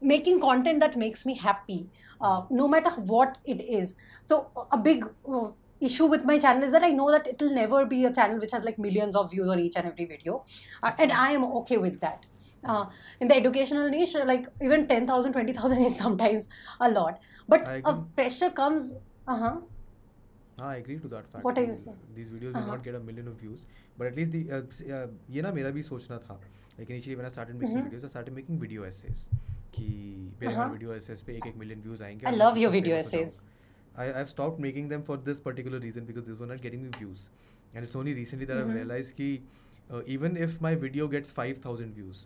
[0.00, 1.88] making content that makes me happy
[2.20, 3.94] uh, no matter what it is.
[4.24, 5.48] So a big uh,
[5.80, 8.38] issue with my channel is that i know that it will never be a channel
[8.38, 10.44] which has like millions of views on each and every video.
[10.82, 12.26] Uh, and i am okay with that.
[12.62, 12.84] Uh,
[13.20, 16.48] in the educational niche like even 10000 20000 is sometimes
[16.80, 17.18] a lot.
[17.48, 18.94] But a pressure comes
[19.26, 19.54] Uh-huh.
[20.60, 21.58] हाँ I agree to that fact
[22.14, 23.60] this videos will not get a million of views
[23.98, 26.40] but at least the ये ना मेरा भी सोचना था.
[26.78, 29.28] लेकिन initially मैंने started making videos I started making video essays
[29.74, 29.86] कि
[30.40, 33.46] मेरे हर वीडियो एसेस पे एक एक मिलियन व्यूज़ आएँगे I love your video essays
[33.98, 36.88] I have stop making them for this particular reason because this were not getting me
[36.98, 37.26] views
[37.74, 39.32] and it's only recently that I realise कि
[40.14, 42.24] even if my video gets 5000 views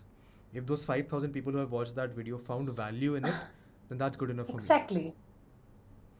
[0.57, 3.35] if those 5000 people who have watched that video found value in it
[3.91, 5.13] then that's good enough for me exactly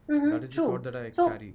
[0.07, 0.19] for me.
[0.19, 0.67] exactly Mhm, That is the true.
[0.67, 1.55] thought that I so carry.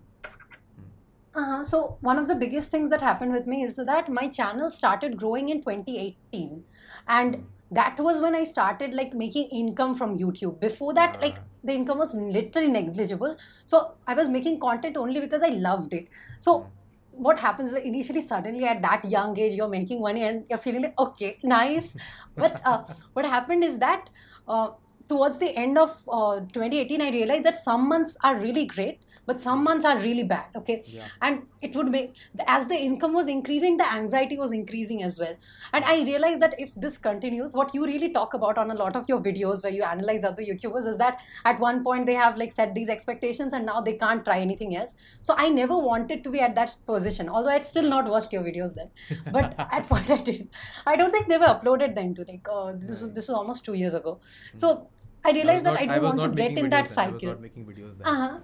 [1.35, 4.71] Uh, so one of the biggest things that happened with me is that my channel
[4.71, 6.65] started growing in 2018
[7.07, 10.59] and that was when i started like making income from youtube.
[10.59, 11.45] Before that like Ah.
[11.63, 13.37] the income was literally negligible.
[13.67, 16.07] So i was making content only because i loved it.
[16.39, 16.71] So
[17.11, 20.57] what happens is that initially suddenly at that young age you're making money and you're
[20.59, 21.95] feeling like okay nice.
[22.37, 24.09] But uh, what happened is that
[24.47, 24.69] uh,
[25.09, 28.99] towards the end of uh, 2018 i realized that some months are really great
[29.29, 30.81] but some months are really bad okay?
[30.85, 31.07] Yeah.
[31.21, 32.15] and it would make
[32.47, 35.35] as the income was increasing the anxiety was increasing as well.
[35.73, 38.97] And i realized that if this continues what you really talk about on a lot
[39.01, 41.21] of your videos where you analyze other youtubers is that
[41.53, 44.75] at one point they have like set these expectations and now they can't try anything
[44.75, 44.95] else.
[45.21, 48.43] So i never wanted to be at that position although i'd still not watched your
[48.51, 48.89] videos then.
[49.39, 50.47] But at point i did
[50.93, 53.65] i don't think they were uploaded then to like uh, this was this was almost
[53.65, 54.19] two years ago.
[54.55, 54.87] So
[55.24, 56.84] i realized was that i not- don't was want to not get making in that
[56.86, 57.08] videos then.
[57.08, 58.06] I was cycle not making videos then.
[58.06, 58.38] uh-huh.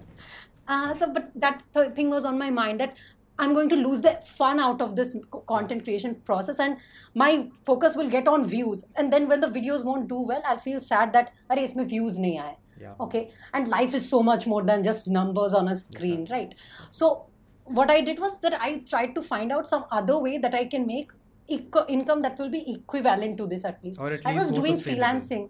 [0.67, 2.95] Uh, so, but that th- thing was on my mind that
[3.39, 6.77] I'm going to lose the fun out of this co- content creation process and
[7.15, 8.85] my focus will get on views.
[8.95, 12.19] And then when the videos won't do well, I'll feel sad that अरे इसमें views
[12.25, 12.55] नहीं आए.
[12.83, 12.93] Yeah.
[13.05, 13.23] Okay.
[13.53, 16.37] And life is so much more than just numbers on a screen, Exactly.
[16.37, 16.55] right?
[16.89, 17.25] So
[17.65, 20.65] what I did was that I tried to find out some other way that I
[20.65, 21.11] can make
[21.47, 23.99] eco- income that will be equivalent to this at least.
[23.99, 25.03] Or at I least was more doing sustainable.
[25.03, 25.49] freelancing.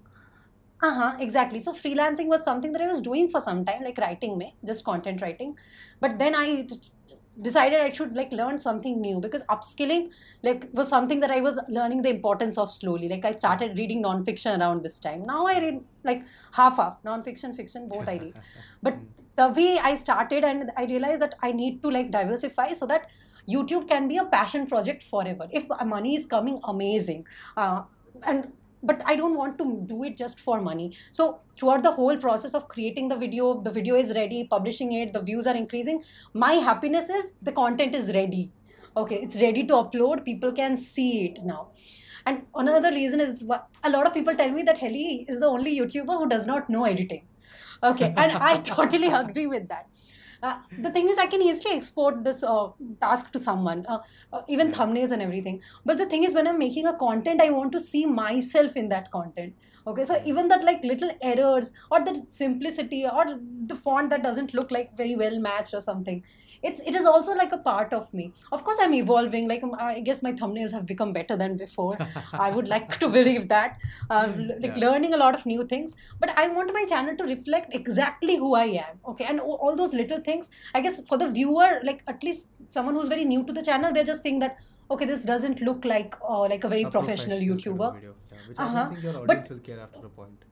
[0.82, 1.60] Uh-huh, exactly.
[1.60, 4.84] So freelancing was something that I was doing for some time, like writing me, just
[4.84, 5.56] content writing.
[6.00, 6.68] But then i
[7.40, 10.10] decided I should like learn something new because upskilling
[10.42, 13.08] like was something that I was learning the importance of slowly.
[13.08, 15.26] Like I started reading non-fiction around this time.
[15.26, 18.38] Now I read like half half non-fiction, fiction, both I read.
[18.82, 18.96] But
[19.36, 23.10] the way I started and I realized that I need to like diversify so that
[23.48, 25.46] YouTube can be a passion project forever.
[25.50, 27.26] If money is coming, amazing.
[27.56, 27.82] Uh,
[28.22, 28.52] and
[28.86, 30.92] but I don't want to do it just for money.
[31.10, 35.12] So throughout the whole process of creating the video, the video is ready, publishing it,
[35.12, 36.02] the views are increasing.
[36.32, 38.50] My happiness is the content is ready.
[38.96, 40.24] Okay, it's ready to upload.
[40.24, 41.68] People can see it now.
[42.24, 43.42] And another reason is
[43.84, 46.68] a lot of people tell me that Heli is the only YouTuber who does not
[46.68, 47.26] know editing.
[47.82, 49.86] Okay, and I totally agree with that.
[50.42, 52.68] Uh, the thing is, I can easily export this uh,
[53.00, 54.00] task to someone, uh,
[54.32, 55.62] uh, even thumbnails and everything.
[55.84, 58.88] But the thing is, when I'm making a content, I want to see myself in
[58.90, 59.54] that content.
[59.86, 63.24] Okay, so even that like little errors or the simplicity or
[63.66, 66.24] the font that doesn't look like very well matched or something,
[66.62, 68.34] it's it is also like a part of me.
[68.50, 69.46] Of course, I'm evolving.
[69.48, 71.96] Like um, I guess my thumbnails have become better than before.
[72.38, 73.76] I would like to believe that.
[74.10, 74.88] Uh, like Yeah.
[74.88, 78.54] learning a lot of new things but i want my channel to reflect exactly who
[78.54, 82.22] i am okay and all those little things i guess for the viewer like at
[82.22, 84.56] least someone who's very new to the channel they're just saying that
[84.90, 87.90] okay this doesn't look like uh, like a very A professional, of youtuber
[88.48, 88.82] which I Uh-huh.
[88.84, 90.44] don't think your But- audience will care after a point.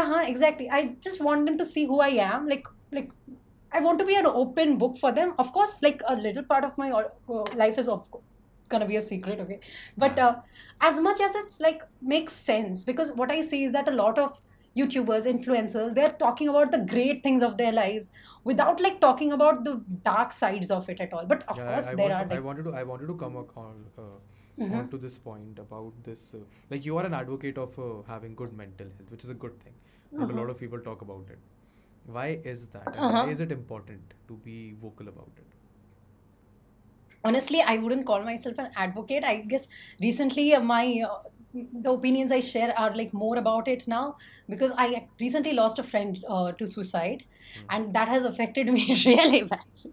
[0.00, 0.68] uh-huh exactly.
[0.76, 2.66] I just want them to see who i am like
[2.96, 3.10] like
[3.76, 5.34] i want to be an open book for them.
[5.44, 8.02] Of course like a little part of my uh, life is of
[8.74, 9.58] gonna be a secret okay?
[10.04, 10.34] But uh,
[10.90, 11.82] as much as it's like
[12.14, 14.40] makes sense because what i see is that a lot of
[14.80, 18.12] youtubers influencers they're talking about the great things of their lives
[18.44, 19.74] without like talking about the
[20.08, 21.24] dark sides of it at all.
[21.34, 23.16] But of Yeah, course I, there want- are like I wanted to I wanted to
[23.22, 24.02] come on uh,
[24.58, 24.72] Mhm.
[24.80, 26.34] onto this point about this.
[26.34, 26.38] Uh,
[26.70, 29.58] like you are an advocate of uh, having good mental health, which is a good
[29.62, 29.74] thing.
[30.18, 30.40] Not a Uh-huh.
[30.40, 31.38] lot of people talk about it.
[32.06, 32.94] Why is that?
[32.94, 33.12] And Uh-huh.
[33.12, 35.54] why is it important to be vocal about it?
[37.28, 39.66] honestly i wouldn't call myself an advocate i guess
[40.00, 41.18] recently uh, my uh,
[41.84, 44.16] the opinions i share are like more about it now
[44.48, 47.24] because i recently lost a friend uh, to suicide
[47.70, 49.92] and that has affected me really badly.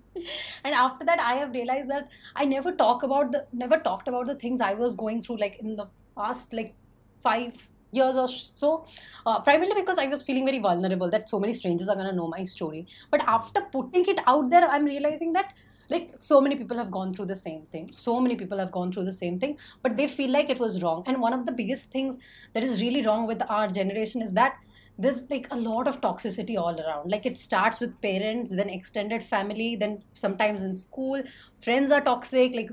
[0.64, 4.28] And after that i have realized that i never talk about the never talked about
[4.28, 5.88] the things i was going through like in the
[6.18, 6.76] past like
[7.22, 8.86] five years or so
[9.26, 12.16] uh, primarily because i was feeling very vulnerable that so many strangers are going to
[12.16, 12.88] know my story.
[13.12, 15.54] But after putting it out there i'm realizing that
[15.90, 17.92] like so many people have gone through the same thing.
[17.92, 20.82] So many people have gone through the same thing but they feel like it was
[20.82, 21.04] wrong.
[21.06, 22.18] And one of the biggest things
[22.54, 24.58] that is really wrong with our generation is that
[24.99, 29.23] there's like a lot of toxicity all around like it starts with parents then extended
[29.25, 31.23] family then sometimes in school
[31.67, 32.71] friends are toxic like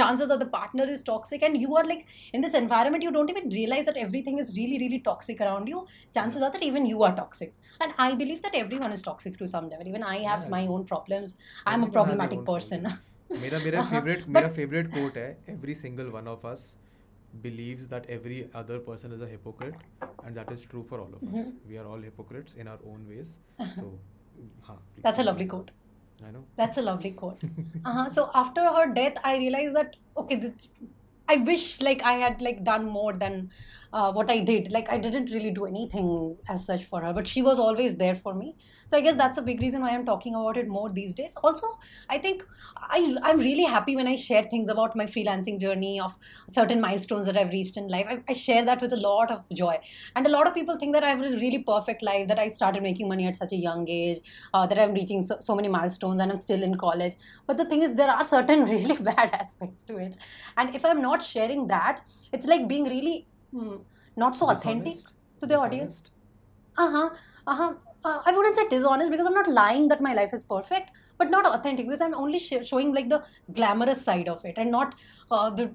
[0.00, 3.30] chances are the partner is toxic and you are like in this environment you don't
[3.34, 7.02] even realize that everything is really really toxic around you chances are that even you
[7.02, 10.42] are toxic and i believe that everyone is toxic to some level even i have
[10.46, 10.48] Yeah.
[10.56, 11.36] my own problems
[11.66, 13.12] i'm a Everyone has their problematic own person problem.
[13.42, 13.90] मेरा मेरा Uh-huh.
[13.92, 16.64] favorite But- मेरा favorite quote है every single one of us
[17.41, 19.75] believes that every other person is a hypocrite
[20.25, 23.05] and that is true for all of us we are all hypocrites in our own
[23.07, 23.39] ways
[23.75, 23.99] so
[24.67, 25.01] हाँ, please Mm-hmm.
[25.03, 25.71] that's a lovely quote
[26.23, 27.43] I know That's a lovely quote.
[27.85, 28.09] uh-huh.
[28.09, 30.67] So after her death, I realized that okay, this,
[31.27, 33.49] I wish like I had like done more than
[33.93, 34.71] uh, what I did.
[34.71, 38.15] Like I didn't really do anything as such for her, but she was always there
[38.15, 38.55] for me.
[38.87, 41.35] So I guess that's a big reason why I'm talking about it more these days.
[41.43, 41.67] Also,
[42.09, 42.43] I think
[42.77, 46.17] I I'm really happy when I share things about my freelancing journey of
[46.49, 48.05] certain milestones that I've reached in life.
[48.09, 49.77] I, I share that with a lot of joy,
[50.15, 52.27] and a lot of people think that I have a really perfect life.
[52.27, 54.19] That I started making money at such a young age.
[54.53, 57.15] Uh, that I'm reaching so, so many milestones, and I'm still in college.
[57.47, 60.17] But the thing is, there are certain really bad aspects to it,
[60.57, 63.80] and if I'm not sharing that, it's like being really mm,
[64.16, 65.12] not so authentic Dishonest?
[65.40, 66.00] to the audience.
[66.00, 66.10] Dishonest?
[66.78, 67.10] Uh-huh.
[67.46, 67.74] Uh-huh.
[68.04, 71.30] Uh, I wouldn't say dishonest because I'm not lying that my life is perfect, but
[71.30, 74.94] not authentic because I'm only sh- showing like the glamorous side of it and not
[75.30, 75.70] uh, the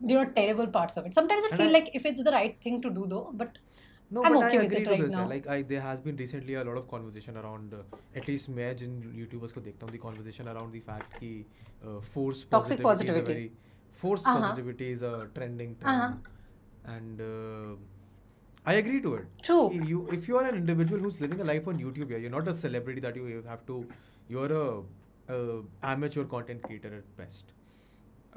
[0.00, 1.14] you know terrible parts of it.
[1.14, 3.58] Sometimes I And feel I- like if it's the right thing to do though, but
[4.16, 5.14] No, I'm but okay I with agree it to right this.
[5.14, 5.28] now.
[5.30, 7.74] Like I, there has been recently a lot of conversation around.
[7.78, 7.82] Uh,
[8.20, 11.32] at least मैं जिन YouTubers को देखता हूँ, the conversation around the fact कि
[11.86, 13.18] uh, force Toxic positivity, positivity.
[13.18, 13.50] is a very
[14.04, 14.40] force Uh-huh.
[14.40, 16.31] positivity is a trending term, Uh-huh.
[16.85, 17.75] and uh,
[18.65, 19.27] I agree to it.
[19.41, 19.71] True.
[19.73, 22.47] You, if you are an individual who's living a life on YouTube, yeah, you're not
[22.47, 23.87] a celebrity that you have to.
[24.27, 24.83] You're a
[25.33, 27.53] uh, amateur content creator at best.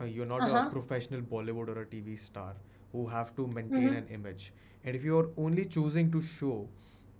[0.01, 0.67] Uh, you're not Uh-huh.
[0.67, 2.55] a professional Bollywood or a TV star
[2.93, 3.99] who have to maintain Mhm.
[3.99, 4.53] an image.
[4.85, 6.69] And if you're only choosing to show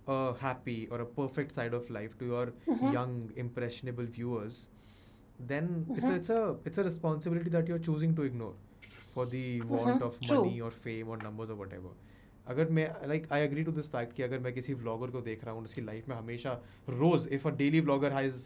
[0.07, 2.91] a happy or a perfect side of life to your Mhm.
[2.91, 4.67] young impressionable viewers,
[5.39, 6.17] then it's a, Mhm.
[6.17, 8.55] it's a it's a responsibility that you're choosing to ignore
[9.17, 10.05] for the want Mhm.
[10.07, 10.37] of True.
[10.37, 11.95] money or fame or numbers or whatever.
[12.47, 15.43] अगर मैं like I agree to this fact कि अगर मैं किसी vlogger को देख
[15.45, 16.51] रहा हूँ उसकी लाइफ में हमेशा
[16.89, 18.45] रोज if a daily vlogger has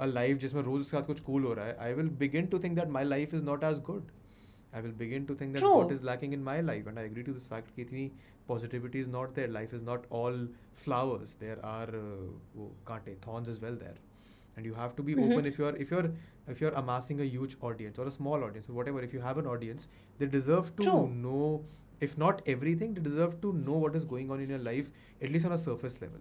[0.00, 2.58] a life जिसमें रोज उसके साथ कुछ कूल हो रहा है I will begin to
[2.64, 4.10] think that my life is not as good
[4.74, 7.22] I will begin to think that what is lacking in my life and I agree
[7.22, 8.10] to this fact कि इतनी
[8.48, 10.48] positivity is not there life is not all
[10.84, 11.96] flowers there are
[12.56, 13.98] वो कांटे thorns is well there
[14.58, 15.26] and you have to be Mhm.
[15.26, 16.08] open if you're if you're
[16.50, 19.38] if you're amassing a huge audience or a small audience or whatever if you have
[19.38, 19.88] an audience
[20.18, 21.08] they deserve to True.
[21.08, 21.64] know
[22.00, 24.90] if not everything they deserve to know what is going on in your life
[25.22, 26.20] at least on a surface level.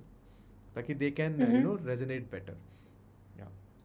[0.75, 2.55] Like they can uh, you know resonate better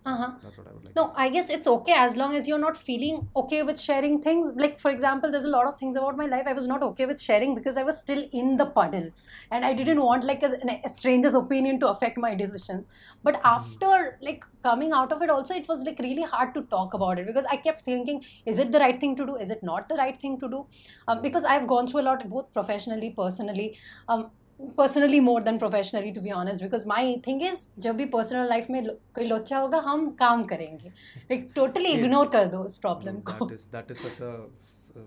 [0.06, 0.32] Uh-huh.
[0.42, 1.12] that's what i would like No.
[1.16, 4.52] I guess it's okay as long as you're not feeling okay with sharing things.
[4.54, 7.06] Like, for example, there's a lot of things about my life I was not okay
[7.06, 9.08] with sharing because I was still in the puddle
[9.50, 10.50] and I didn't want like a,
[10.84, 12.86] a stranger's opinion to affect my decisions.
[13.22, 16.92] But after like coming out of it, also, it was like really hard to talk
[16.92, 19.36] about it because I kept thinking, is it the right thing to do?
[19.36, 20.66] Is it not the right thing to do?
[21.08, 23.78] Um, because I've gone through a lot, both professionally, personally.
[24.08, 24.30] Um,
[24.60, 28.66] personally more than professionally to be honest because my thing is जब भी personal life
[28.70, 33.46] में कोई लोचा होगा हम काम करेंगे। Like totally ignore कर दो उस प्रॉब्लम को।
[33.46, 35.00] That is such a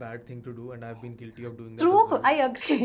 [0.00, 2.76] bad thing to do and I have been guilty of doing true I agree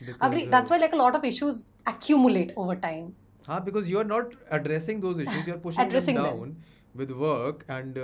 [0.00, 3.12] agree that's why like a lot of issues accumulate over time
[3.46, 6.56] हाँ because you are not addressing those issues you are pushing down
[6.96, 7.96] with work and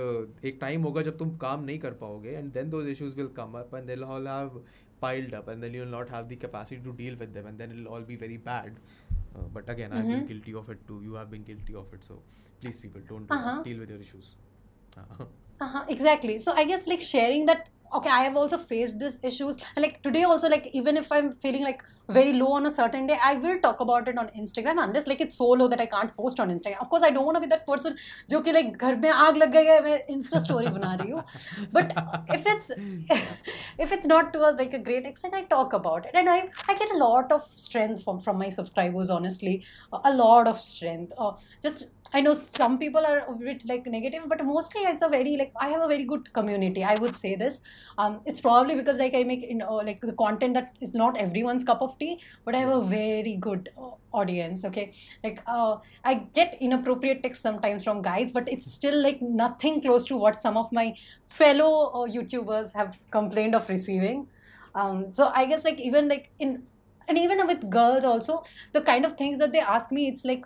[0.45, 3.53] एक time होगा जब तुम काम नहीं कर पाओगे and then those issues will come
[3.59, 3.93] up and they
[4.27, 4.63] have
[5.05, 7.71] piled up and then you'll not have the capacity to deal with them and then
[7.75, 8.79] it'll all be very bad
[9.35, 10.27] uh, but again I've been Mhm.
[10.33, 12.19] guilty of it too you have been guilty of it so
[12.61, 13.31] please people don't.
[13.37, 13.61] Uh-huh.
[13.69, 14.35] deal with your issues
[14.97, 15.25] Uh-huh.
[15.65, 19.56] uh-huh, exactly so i guess like sharing that okay i have also faced these issues
[19.74, 23.06] and like today also like even if i'm feeling like very low on a certain
[23.06, 25.86] day i will talk about it on instagram unless like it's so low that i
[25.86, 27.96] can't post on instagram of course i don't want to be that person
[28.30, 31.24] जो कि like घर में आग लग गई है मैं insta story बना रही हूँ
[31.72, 31.92] but
[32.36, 32.70] if it's
[33.86, 36.38] if it's not to a like a great extent i talk about it and i
[36.68, 39.54] i get a lot of strength from from my subscribers honestly
[40.04, 41.32] a lot of strength uh,
[41.62, 45.35] just i know some people are a bit like negative but mostly it's a very
[45.37, 47.61] like i have a very good community i would say this.
[47.97, 51.17] Um, it's probably because like i make you know like the content that is not
[51.17, 54.91] everyone's cup of tea but i have a very good uh, audience okay?
[55.23, 60.05] Like uh, i get inappropriate texts sometimes from guys but it's still like nothing close
[60.05, 60.95] to what some of my
[61.27, 64.27] fellow uh, youtubers have complained of receiving.
[64.75, 66.63] Um, so i guess like even like in
[67.07, 70.45] and even with girls also the kind of things that they ask me it's like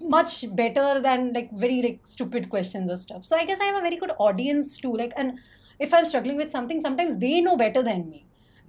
[0.00, 3.76] much better than like very like stupid questions or stuff so i guess i have
[3.76, 5.38] a very good audience too like and
[5.78, 8.26] if i'm struggling with something sometimes they know better than me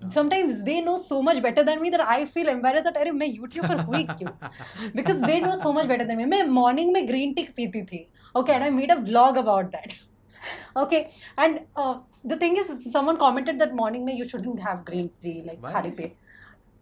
[0.09, 3.27] sometimes they know so much better than me that I feel embarrassed that अरे मैं
[3.37, 7.07] YouTube पर हुई क्यों because they know so much better than me मैं morning में
[7.07, 8.05] green tea पीती थी
[8.35, 9.95] okay and I made a vlog about that
[10.77, 15.09] okay and uh, the thing is someone commented that morning में you shouldn't have green
[15.21, 15.71] tea like Why?
[15.71, 16.15] खाली पेट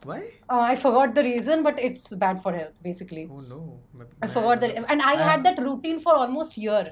[0.04, 0.20] why
[0.50, 3.62] uh, I forgot the reason but it's bad for health basically oh no
[4.22, 6.84] I forgot that, and I had that routine for almost year,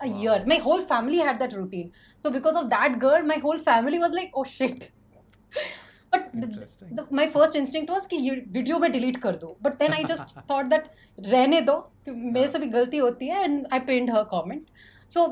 [0.00, 0.20] a Wow.
[0.22, 0.36] year.
[0.52, 1.90] My whole family had that routine.
[2.18, 4.86] So because of that girl, my whole family was like, "Oh shit."
[6.14, 6.96] But the, Interesting.
[6.96, 10.04] the, my first instinct was कि ये video में delete कर दो but then I
[10.12, 10.88] just thought that
[11.26, 11.76] रहने दो
[12.08, 14.66] कि मेरे से भी गलती होती है and I paint her comment
[15.14, 15.24] so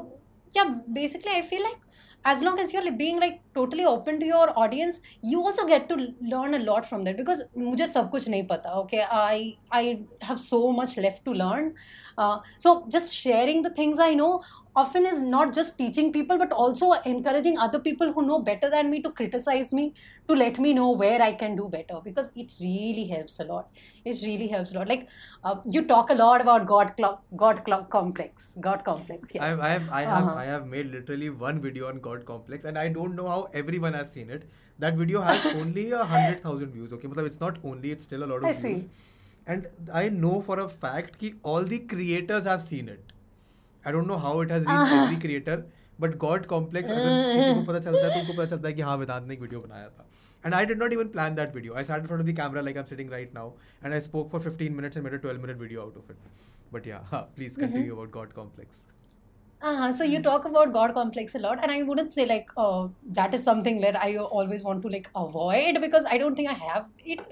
[0.57, 0.65] या
[1.01, 1.85] basically I feel like
[2.32, 5.96] as long as you're being like totally open to your audience you also get to
[6.34, 9.04] learn a lot from that because mujhe sab kuch nahi pata okay?
[9.12, 9.84] I i
[10.30, 11.74] have so much left to learn.
[12.18, 14.32] Uh, so just sharing the things i know
[14.76, 18.90] often is not just teaching people but also encouraging other people who know better than
[18.90, 19.94] me to criticize me
[20.28, 23.70] to let me know where i can do better because it really helps a lot.
[24.04, 24.88] It really helps a lot.
[24.88, 25.08] Like
[25.44, 29.60] uh, you talk a lot about god clock god clock complex god complex yes.
[29.60, 30.16] I, I have i uh-huh.
[30.16, 33.50] have i have made literally one video on god complex and i don't know how
[33.54, 34.50] everyone has seen it.
[34.80, 37.08] That video has only a 100000 views okay?
[37.08, 38.82] But it's not only it's still a lot of I views.
[38.82, 38.90] See.
[39.48, 43.12] and i know for a fact that all the creators have seen it.
[43.88, 45.64] I don't know how it has reach the creator
[46.02, 48.82] but god complex अगर किसी को पता चलता है तो उनको पता चलता है कि
[48.90, 50.08] हाँ वेदांत ने एक वीडियो बनाया था।
[50.46, 52.84] And I did not even plan that video I start from the camera like I
[52.90, 53.52] sitting right now
[53.86, 56.74] and I spoke for fifteen minutes and made a twelve minute video out of it
[56.74, 57.00] but yeah
[57.36, 58.86] please continue about god complex
[59.62, 62.82] Uh, so you talk about God complex a lot, and I wouldn't say like uh,
[63.20, 64.10] that is something that I
[64.40, 67.24] always want to like avoid because I don't think I have it.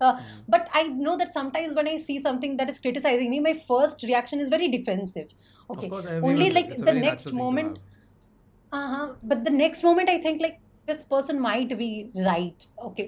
[0.00, 0.12] uh,
[0.54, 4.02] but i know that sometimes when i see something that is criticizing me my first
[4.10, 5.28] reaction is very defensive
[5.74, 7.78] okay Of course, only everyone- like it's a the very next natural thing to moment
[7.78, 8.82] have.
[8.82, 10.58] uh-huh but the next moment i think like
[10.90, 11.88] this person might be
[12.26, 13.06] right okay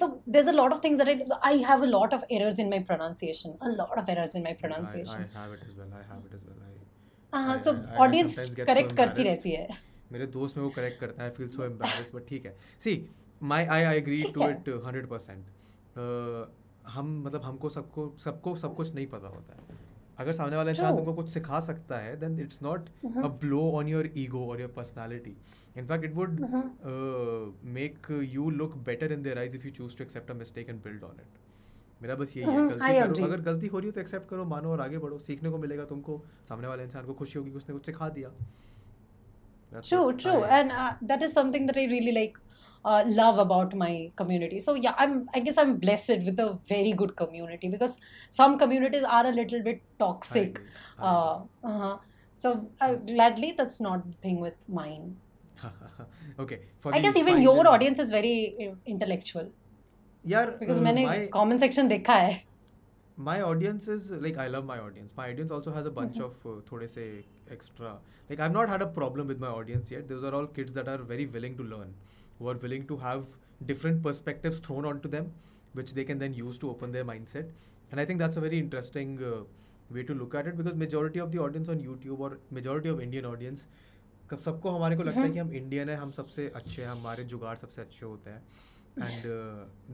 [0.00, 2.58] so there's a lot of things that i so I have a lot of errors
[2.64, 5.74] in my pronunciation a lot of errors in my I, pronunciation I have it as
[5.78, 5.88] well.
[6.00, 6.60] I have it as well.
[6.68, 9.46] I, हाँ I- so I- I audience sometimes get so correct करती embarrassed.
[9.46, 9.78] रहती है
[10.12, 12.54] मेरे दोस्त मेरे को correct करता है फील सो एम्बैरेस बट ठीक है
[12.84, 12.94] सी
[13.54, 15.44] माई आई आई एग्री ठीक टू है। इट हंड्रेड परसेंट
[15.97, 19.81] हम मतलब हमको सबको सबको सब कुछ नहीं पता होता है।
[20.19, 23.87] अगर सामने वाला इंसान तुमको कुछ सिखा सकता है then it's not a blow on
[23.87, 25.35] your ego और your personality
[25.77, 26.39] in fact it would
[27.77, 30.83] make you look better in their eyes if you choose to accept a mistake and
[30.83, 31.41] build on it
[32.01, 34.45] मेरा बस यही है Mhm, गलती करो। अगर गलती हो रही हो तो एक्सेप्ट करो
[34.45, 37.57] मानो और आगे बढ़ो। सीखने को मिलेगा तुमको सामने वाले इंसान को खुशी होगी कि
[37.57, 38.31] उसने कुछ सिखा दिया।
[39.71, 42.35] That's True, true, and uh, that is something that I really like.
[42.84, 44.58] uh, love about my community.
[44.60, 47.98] So yeah, I'm I guess I'm blessed with a very good community because
[48.30, 50.58] some communities are a little bit toxic.
[50.58, 51.40] agree, I Uh,
[51.72, 51.96] uh-huh.
[52.36, 52.50] So
[52.80, 55.16] uh, gladly, that's not the thing with mine.
[56.38, 56.60] okay.
[56.80, 58.34] For I the guess even your final- audience is very
[58.66, 59.48] uh, intellectual
[60.26, 62.36] यार because uh, मैंने my comment section देखा है.
[63.26, 65.14] my audience is like I love my audience.
[65.20, 66.46] My audience also has a bunch Mm-hmm.
[66.46, 67.06] of uh, थोड़े से
[67.56, 67.94] extra.
[68.30, 70.08] Like I've not had a problem with my audience yet.
[70.12, 71.94] Those are all kids that are very willing to learn,
[72.39, 73.25] who are willing to have
[73.65, 75.31] different perspectives thrown onto them,
[75.73, 77.49] which they can then use to open their mindset.
[77.91, 79.43] And I think that's a very interesting uh,
[79.89, 83.01] way to look at it because majority of the audience on YouTube or majority of
[83.01, 83.65] Indian audience
[84.41, 87.55] सबको हमारे को लगता है कि हम Indian है हम सबसे अच्छे हैं हमारे जुगाड़
[87.57, 88.41] सबसे अच्छे होते हैं
[88.99, 89.25] and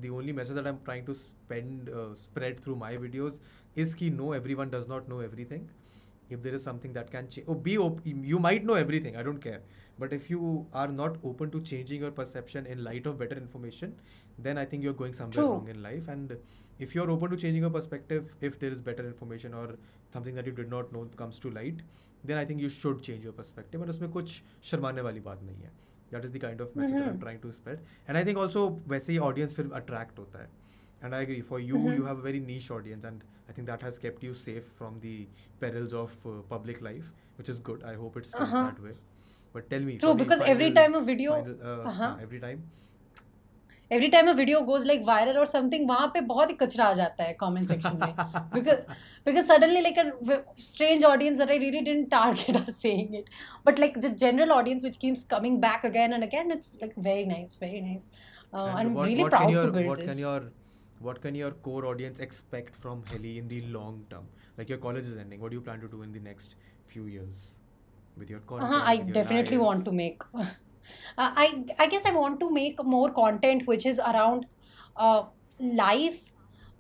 [0.02, 3.42] the only message that I am trying to spend spread through my videos
[3.78, 5.68] is कि no everyone does not know everything
[6.31, 8.01] if there is something that can change oh, be op-
[8.35, 9.61] you might know everything i don't care
[9.99, 13.93] but if you are not open to changing your perception in light of better information
[14.47, 15.51] then i think you're going somewhere True.
[15.53, 16.37] wrong in life and
[16.87, 19.66] if you're open to changing your perspective if there is better information or
[20.14, 21.83] something that you did not know comes to light
[22.25, 25.62] then i think you should change your perspective and उसमें कुछ शर्माने वाली बात नहीं
[25.62, 25.72] है
[26.14, 27.22] that is the kind of message that i'm Mhm.
[27.22, 28.61] trying to spread and i think also
[28.95, 30.49] वैसे ही audience फिर attract होता है
[31.07, 31.41] and I agree.
[31.47, 31.97] For you, Mhm.
[31.97, 35.01] you have a very niche audience, and I think that has kept you safe from
[35.01, 35.27] the
[35.61, 37.83] perils of uh, public life, which is good.
[37.85, 38.62] I hope it stays Uh-huh.
[38.70, 38.95] that way.
[39.53, 42.09] But tell me, True, for the because every final- time a video- final, uh, Uh-huh.
[42.12, 42.64] uh, every time.
[43.95, 46.93] every time a video goes like viral or something वहाँ पे बहुत ही कचरा आ
[47.01, 48.14] जाता है comment section में
[48.55, 48.79] because
[49.29, 53.29] because suddenly like a v- strange audience that I really didn't target are saying it
[53.68, 57.27] but like the general audience which keeps coming back again and again it's like very
[57.35, 58.09] nice very nice
[58.55, 59.29] uh, And I'm what, really
[61.00, 62.76] what can your, to build what this can your what can your core audience expect
[62.76, 64.28] from Heli in the long term?
[64.58, 65.41] Like your college is ending.
[65.41, 66.56] What do you plan to do in the next
[66.88, 67.60] few years
[68.18, 68.74] with your content?
[68.74, 69.66] uh-huh, I your definitely life?
[69.66, 70.22] want to make.
[71.18, 74.47] Uh, I I guess I want to make more content which is around
[74.95, 75.24] uh,
[75.60, 76.22] life,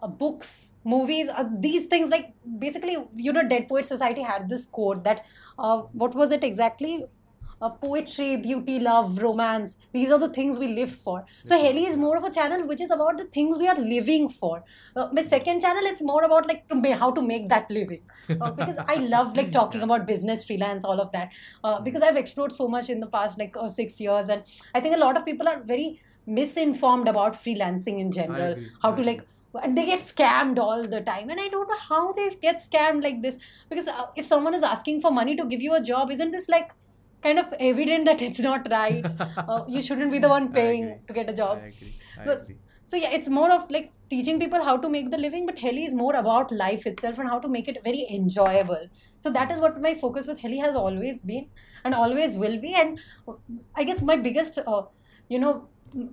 [0.01, 1.29] uh, books, movies.
[1.29, 5.25] Uh, these things like basically, you know, Dead Poet Society had this quote that
[5.59, 7.05] uh, what was it exactly?
[7.61, 9.77] Uh, poetry, beauty, love, romance.
[9.91, 11.25] These are the things we live for.
[11.43, 14.29] So Heli is more of a channel which is about the things we are living
[14.29, 14.63] for.
[14.95, 18.01] Uh, my second channel, it's more about like to how to make that living
[18.41, 21.31] uh, because I love like talking about business, freelance, all of that.
[21.63, 24.43] Uh, because I've explored so much in the past like uh, six years, and
[24.73, 28.55] I think a lot of people are very misinformed about freelancing in general.
[28.81, 29.21] How to like.
[29.63, 33.03] And they get scammed all the time, and I don't know how they get scammed
[33.03, 33.37] like this.
[33.67, 36.47] Because uh, if someone is asking for money to give you a job, isn't this
[36.47, 36.69] like
[37.21, 39.05] kind of evident that it's not right?
[39.37, 41.59] uh, you shouldn't be the one paying to get a job.
[41.63, 41.93] I agree.
[42.19, 42.57] I But- agree.
[42.91, 45.83] So yeah, it's more of like teaching people how to make the living, but Heli
[45.85, 48.87] is more about life itself and how to make it very enjoyable.
[49.19, 51.49] So that is what my focus with Heli has always been
[51.85, 52.73] and always will be.
[52.73, 52.97] And
[53.75, 54.81] I guess my biggest, uh,
[55.27, 55.67] you know,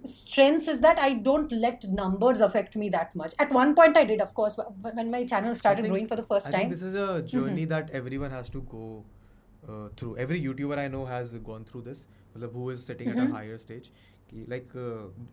[0.05, 3.33] strengths is that I don't let numbers affect me that much.
[3.39, 6.17] At one point, I did, of course, wh- when my channel started think- growing for
[6.17, 6.69] the first I time.
[6.71, 9.05] this is a journey that everyone has to go
[9.69, 12.07] through every YouTuber I know has gone through this
[12.37, 13.91] मतलब who is setting at a higher stage
[14.31, 14.73] कि like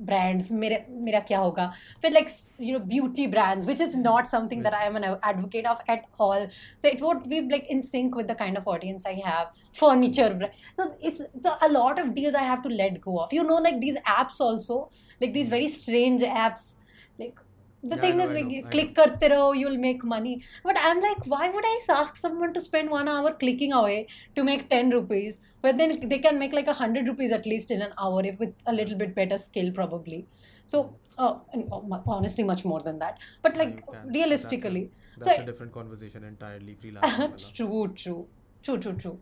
[0.01, 1.71] brands मेरे मेरा क्या होगा?
[2.01, 2.27] फिर like
[2.61, 6.05] you know beauty brands which is not something that I am an advocate of at
[6.19, 9.51] all so it won't be like in sync with the kind of audience I have
[9.79, 13.59] furniture brand is a lot of deals I have to let go of you know
[13.59, 14.79] like these apps also
[15.21, 16.75] like these very strange apps
[17.19, 17.39] like
[17.83, 20.35] the thing is like click करते रहो you will make money
[20.65, 24.05] but I am like why would I ask someone to spend one hour clicking away
[24.35, 27.70] to make ten rupees but then they can make like a hundred rupees at least
[27.70, 30.26] in an hour if with a little bit better skill probably
[30.66, 30.82] so
[31.18, 34.10] uh, and uh, honestly much more than that but Yeah, like you can.
[34.14, 37.52] realistically that's a, that's so a different conversation entirely freelancing wala.
[37.60, 38.28] true true
[38.62, 39.18] true true true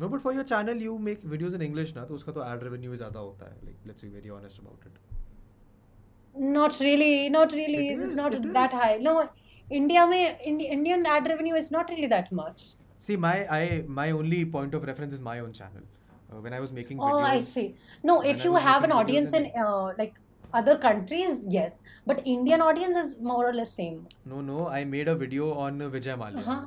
[0.00, 2.62] No, but for your channel, you make videos in English ना तो उसका तो ad
[2.66, 3.56] revenue ज़्यादा होता है.
[3.68, 5.00] Like, let's be very honest about it.
[6.34, 8.78] not really not really It it's is, not it that is.
[8.80, 9.14] high no
[9.80, 12.66] india mein Indi- indian ad revenue is not really that much
[13.05, 15.87] See, my I my only point of reference is my own channel.
[16.31, 17.15] Uh, when I was making videos.
[17.15, 17.75] Oh, I see.
[18.01, 20.13] No, if you have an audience in uh, like
[20.59, 24.07] other countries, yes, but Indian audience is more or less same.
[24.33, 26.45] No, no, I made a video on Vijay Mallya.
[26.45, 26.61] Uh-huh.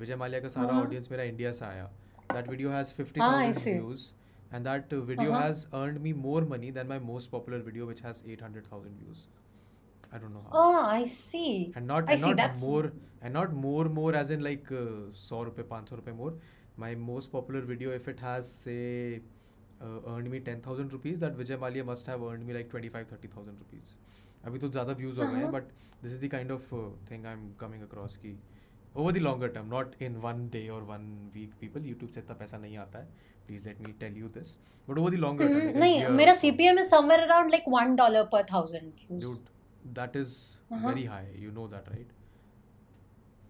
[0.00, 0.80] Vijay Mallya का uh-huh.
[0.80, 1.86] audience मेरा India से
[2.30, 4.12] That video has 50,000 ah, views.
[4.52, 5.40] And that video uh-huh.
[5.42, 9.26] has earned me more money than my most popular video, which has 800,000 views.
[10.14, 10.42] I don't know.
[10.44, 10.58] How.
[10.62, 11.72] Oh, I see.
[11.74, 12.62] And not, I and see, not that's...
[12.62, 14.84] more and not more more as in like uh,
[15.28, 16.34] 100 rupees, 500 rupees more.
[16.76, 19.20] My most popular video, if it has say
[19.80, 23.64] uh, earned me 10,000 rupees, that Vijay Malia must have earned me like 25, 30,000
[23.64, 23.94] rupees.
[24.46, 25.68] अभी तो ज़्यादा views हो गए हैं but
[26.02, 26.72] this is the kind of
[27.10, 28.36] thing I am coming across की
[28.96, 32.34] over the longer term not in one day और one week people YouTube से इतना
[32.40, 33.08] पैसा नहीं आता है
[33.46, 34.56] please let me tell you this
[34.88, 38.44] but over the longer term नहीं मेरा CPM is somewhere around like 1 dollar पर
[38.44, 39.40] 1000 views
[39.92, 40.88] that is Uh-huh.
[40.88, 42.08] very high you know that right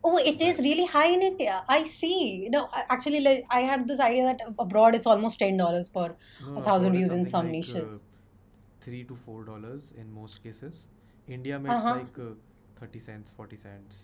[0.07, 1.65] Oh, it is really high in India.
[1.67, 2.49] I see.
[2.51, 6.59] No, actually, like, I had this idea that abroad it's almost ten dollars per No,
[6.59, 8.03] a thousand views in some like, niches.
[8.03, 10.89] Uh, three to four dollars in most cases.
[11.27, 11.95] India makes Uh-huh.
[11.97, 12.35] like uh,
[12.77, 14.03] thirty cents, forty cents.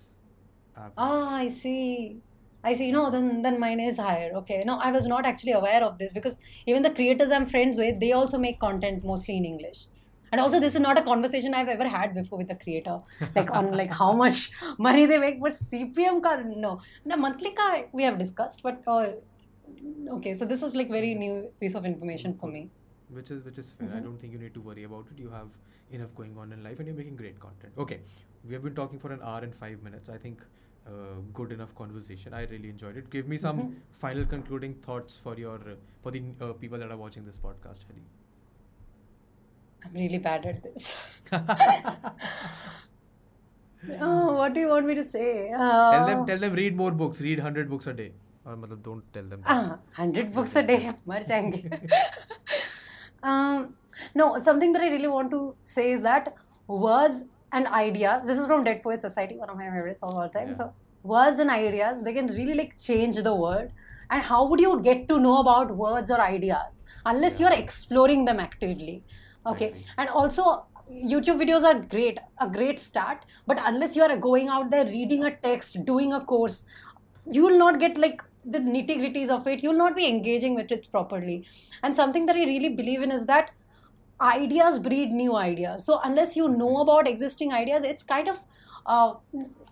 [0.76, 0.96] Average.
[0.96, 2.22] Ah, I see.
[2.62, 2.90] I see.
[2.92, 4.30] No, then then mine is higher.
[4.40, 4.62] Okay.
[4.64, 8.00] No, I was not actually aware of this because even the creators I'm friends with,
[8.00, 9.86] they also make content mostly in English.
[10.32, 13.00] And also, this is not a conversation I've ever had before with a creator,
[13.34, 15.40] like on like how much money they make.
[15.40, 18.62] But CPM ka no, the monthly ka we have discussed.
[18.62, 19.08] But uh,
[20.18, 22.70] okay, so this was like very new piece of information for me.
[23.18, 23.86] which is which is fair.
[23.94, 24.04] I Mhm.
[24.06, 25.20] don't think you need to worry about it.
[25.22, 25.48] You have
[25.98, 27.80] enough going on in life, and you're making great content.
[27.84, 27.96] Okay,
[28.50, 30.12] we have been talking for an hour and five minutes.
[30.16, 30.44] I think
[30.90, 32.36] uh, good enough conversation.
[32.40, 33.08] I really enjoyed it.
[33.16, 33.74] Give me some Mhm.
[34.04, 35.76] final concluding thoughts for your uh,
[36.06, 38.06] for the uh, people that are watching this podcast, Heli.
[39.83, 40.95] I'm really bad at this.
[44.01, 45.51] oh, what do you want me to say?
[45.51, 47.21] Uh, tell them tell them read more books.
[47.21, 48.11] Read hundred books a day.
[48.45, 49.41] Or matlab, don't tell them.
[49.41, 49.51] that.
[49.51, 50.79] Ah, 100 books a day.
[51.07, 51.79] मर जाएंगे.
[53.23, 53.73] um,
[54.13, 56.35] no, something that I really want to say is that
[56.67, 58.23] words and ideas.
[58.25, 60.49] This is from Dead Poets Society, one of my favorites of all time.
[60.49, 60.53] Yeah.
[60.61, 60.73] So
[61.03, 63.69] words and ideas they can really like change the world.
[64.11, 67.49] And how would you get to know about words or ideas unless Yeah.
[67.49, 69.03] you're exploring them actively?
[69.46, 73.24] Okay, and also YouTube videos are great, a great start.
[73.46, 76.64] But unless you are going out there reading a text, doing a course,
[77.30, 79.62] you will not get like the nitty gritties of it.
[79.62, 81.46] You'll not be engaging with it properly.
[81.82, 83.50] And something that I really believe in is that
[84.20, 85.84] ideas breed new ideas.
[85.84, 88.40] So unless you know about existing ideas, it's kind of
[88.86, 89.14] uh,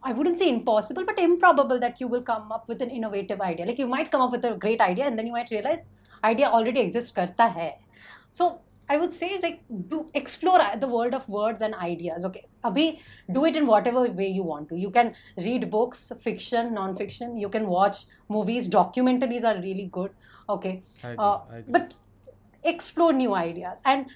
[0.02, 3.66] I wouldn't say impossible, but improbable that you will come up with an innovative idea.
[3.66, 5.80] Like you might come up with a great idea, and then you might realize
[6.22, 7.78] idea already exists karta hai.
[8.30, 12.24] So I would say like do explore the world of words and ideas.
[12.24, 13.00] Okay, abhi
[13.32, 14.76] do it in whatever way you want to.
[14.76, 17.36] You can read books, fiction, non-fiction.
[17.36, 18.68] You can watch movies.
[18.68, 20.12] Documentaries are really good.
[20.48, 21.16] Okay, I agree.
[21.18, 21.72] uh, I agree.
[21.72, 21.94] but
[22.64, 24.06] explore new ideas and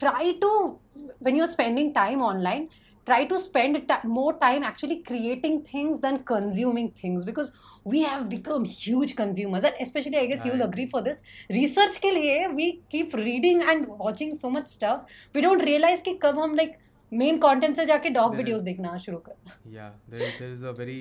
[0.00, 0.80] try to
[1.20, 2.68] when you're spending time online
[3.06, 7.52] try to spend t- more time actually creating things than consuming things because
[7.84, 10.52] we have become huge consumers and especially i guess right.
[10.52, 15.18] you'll agree for this research ke liye we keep reading and watching so much stuff
[15.34, 16.78] we don't realize ki kab hum like
[17.12, 21.00] main content से जाके dog videos देखना शुरू कर yeah there there is a very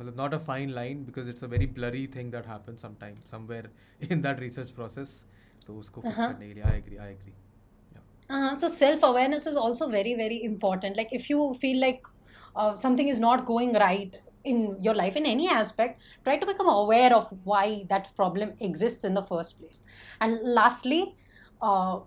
[0.00, 3.70] मतलब not a fine line because it's a very blurry thing that happens sometime somewhere
[4.10, 5.12] in that research process
[5.66, 7.32] तो उसको fix करने के लिए I agree I agree
[8.28, 10.96] Uh, so self awareness is also very very important.
[10.96, 12.02] Like if you feel like
[12.56, 16.68] uh, something is not going right in your life in any aspect try to become
[16.68, 19.84] aware of why that problem exists in the first place.
[20.20, 21.14] And lastly
[21.60, 22.00] uh,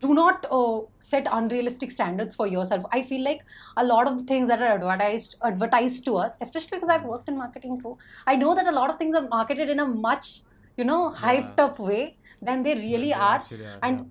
[0.00, 2.84] do not uh, set unrealistic standards for yourself.
[2.92, 3.40] I feel like
[3.76, 7.28] a lot of the things that are advertised advertised to us especially because i've worked
[7.28, 7.96] in marketing too
[8.26, 10.42] i know that a lot of things are marketed in a much
[10.76, 11.64] you know hyped Yeah.
[11.66, 13.36] up way than they really They are.
[13.36, 14.04] actually are, and yeah.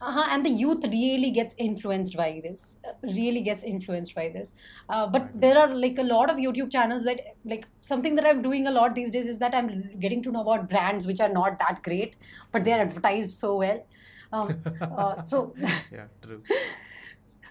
[0.00, 2.76] Uh-huh, and the youth really gets influenced by this.
[2.84, 4.54] Uh, really gets influenced by this.
[4.88, 8.42] Uh, but there are like a lot of youtube channels that like something that i'm
[8.42, 11.28] doing a lot these days is that i'm getting to know about brands which are
[11.28, 12.16] not that great
[12.52, 13.86] but they're advertised so well.
[14.32, 15.54] Um, uh, so
[15.92, 16.40] yeah, true.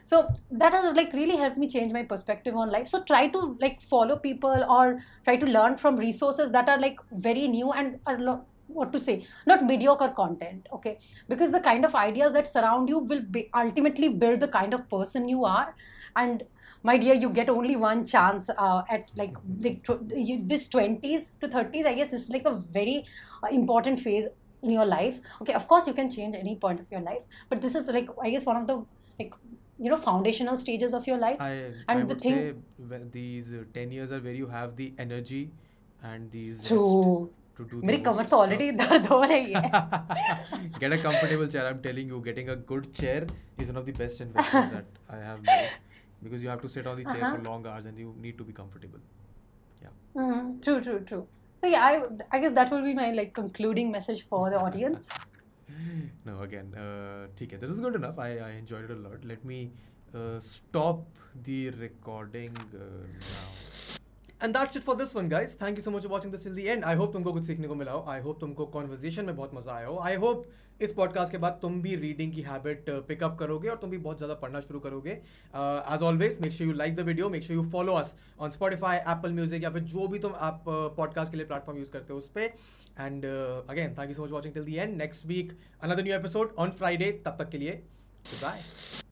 [0.03, 2.87] so that has like really helped me change my perspective on life.
[2.87, 6.99] So try to like follow people or try to learn from resources that are like
[7.11, 8.45] very new and are lo-
[8.77, 10.97] what to say not mediocre content okay?
[11.27, 14.87] Because the kind of ideas that surround you will be ultimately build the kind of
[14.89, 15.75] person you are.
[16.15, 16.43] And
[16.83, 19.35] my dear you get only one chance uh, at like,
[20.15, 23.05] you, this 20s to 30s i guess this is like a very
[23.43, 24.27] uh, important phase
[24.61, 25.19] in your life.
[25.41, 28.09] Okay of course you can change any point of your life but this is like
[28.23, 28.77] i guess one of the
[29.19, 29.33] like
[29.77, 31.37] you know foundational stages of your life.
[31.39, 31.51] I,
[31.87, 34.93] And I the would things- say these uh, 10 years are where you have the
[34.97, 35.51] energy
[36.03, 37.29] and these True.
[37.59, 38.71] To do मेरी कमर तो already.
[38.81, 39.71] दर्द हो रही है
[40.83, 41.63] Get a comfortable chair.
[41.71, 43.21] I'm telling you, getting a good chair
[43.63, 45.71] is one of the best investments that I have made
[46.27, 47.33] because you have to sit on the chair Uh-huh.
[47.35, 49.03] for long hours and you need to be comfortable.
[49.81, 49.93] Yeah.
[50.21, 51.21] Mm, true, true, true.
[51.63, 51.93] So yeah, I
[52.37, 55.09] I guess that will be my like concluding message for the audience.
[56.27, 57.59] No, again, uh, ठीक है.
[57.65, 58.19] This good enough.
[58.27, 59.25] I, I enjoyed it a lot.
[59.33, 59.59] Let me
[60.13, 62.91] uh, stop the recording uh,
[63.31, 63.98] now.
[64.41, 66.63] And that's it for this one guys thank you so much watching this in the
[66.63, 68.03] end I hope तुमको कुछ सीखने को मिला हो.
[68.07, 69.97] आई hope तुमको conversation में बहुत मज़ा आया हो.
[69.99, 70.45] आई होप
[70.81, 73.97] इस पॉडकास्ट के बाद तुम भी रीडिंग की हैबिट पिकअप uh, करोगे और तुम भी
[73.97, 75.11] बहुत ज़्यादा पढ़ना शुरू करोगे.
[75.11, 78.97] As always make sure you like the video make sure you follow us on Spotify
[78.97, 82.13] Apple music या फिर जो भी तुम आप uh, पॉडकास्ट के लिए प्लेटफॉर्म यूज़ करते
[82.13, 82.41] हो उस पर
[82.99, 86.55] and again thank you so much watching till the end next week another new episode
[86.57, 87.81] on Friday तब तक के लिए
[88.33, 89.07] बाय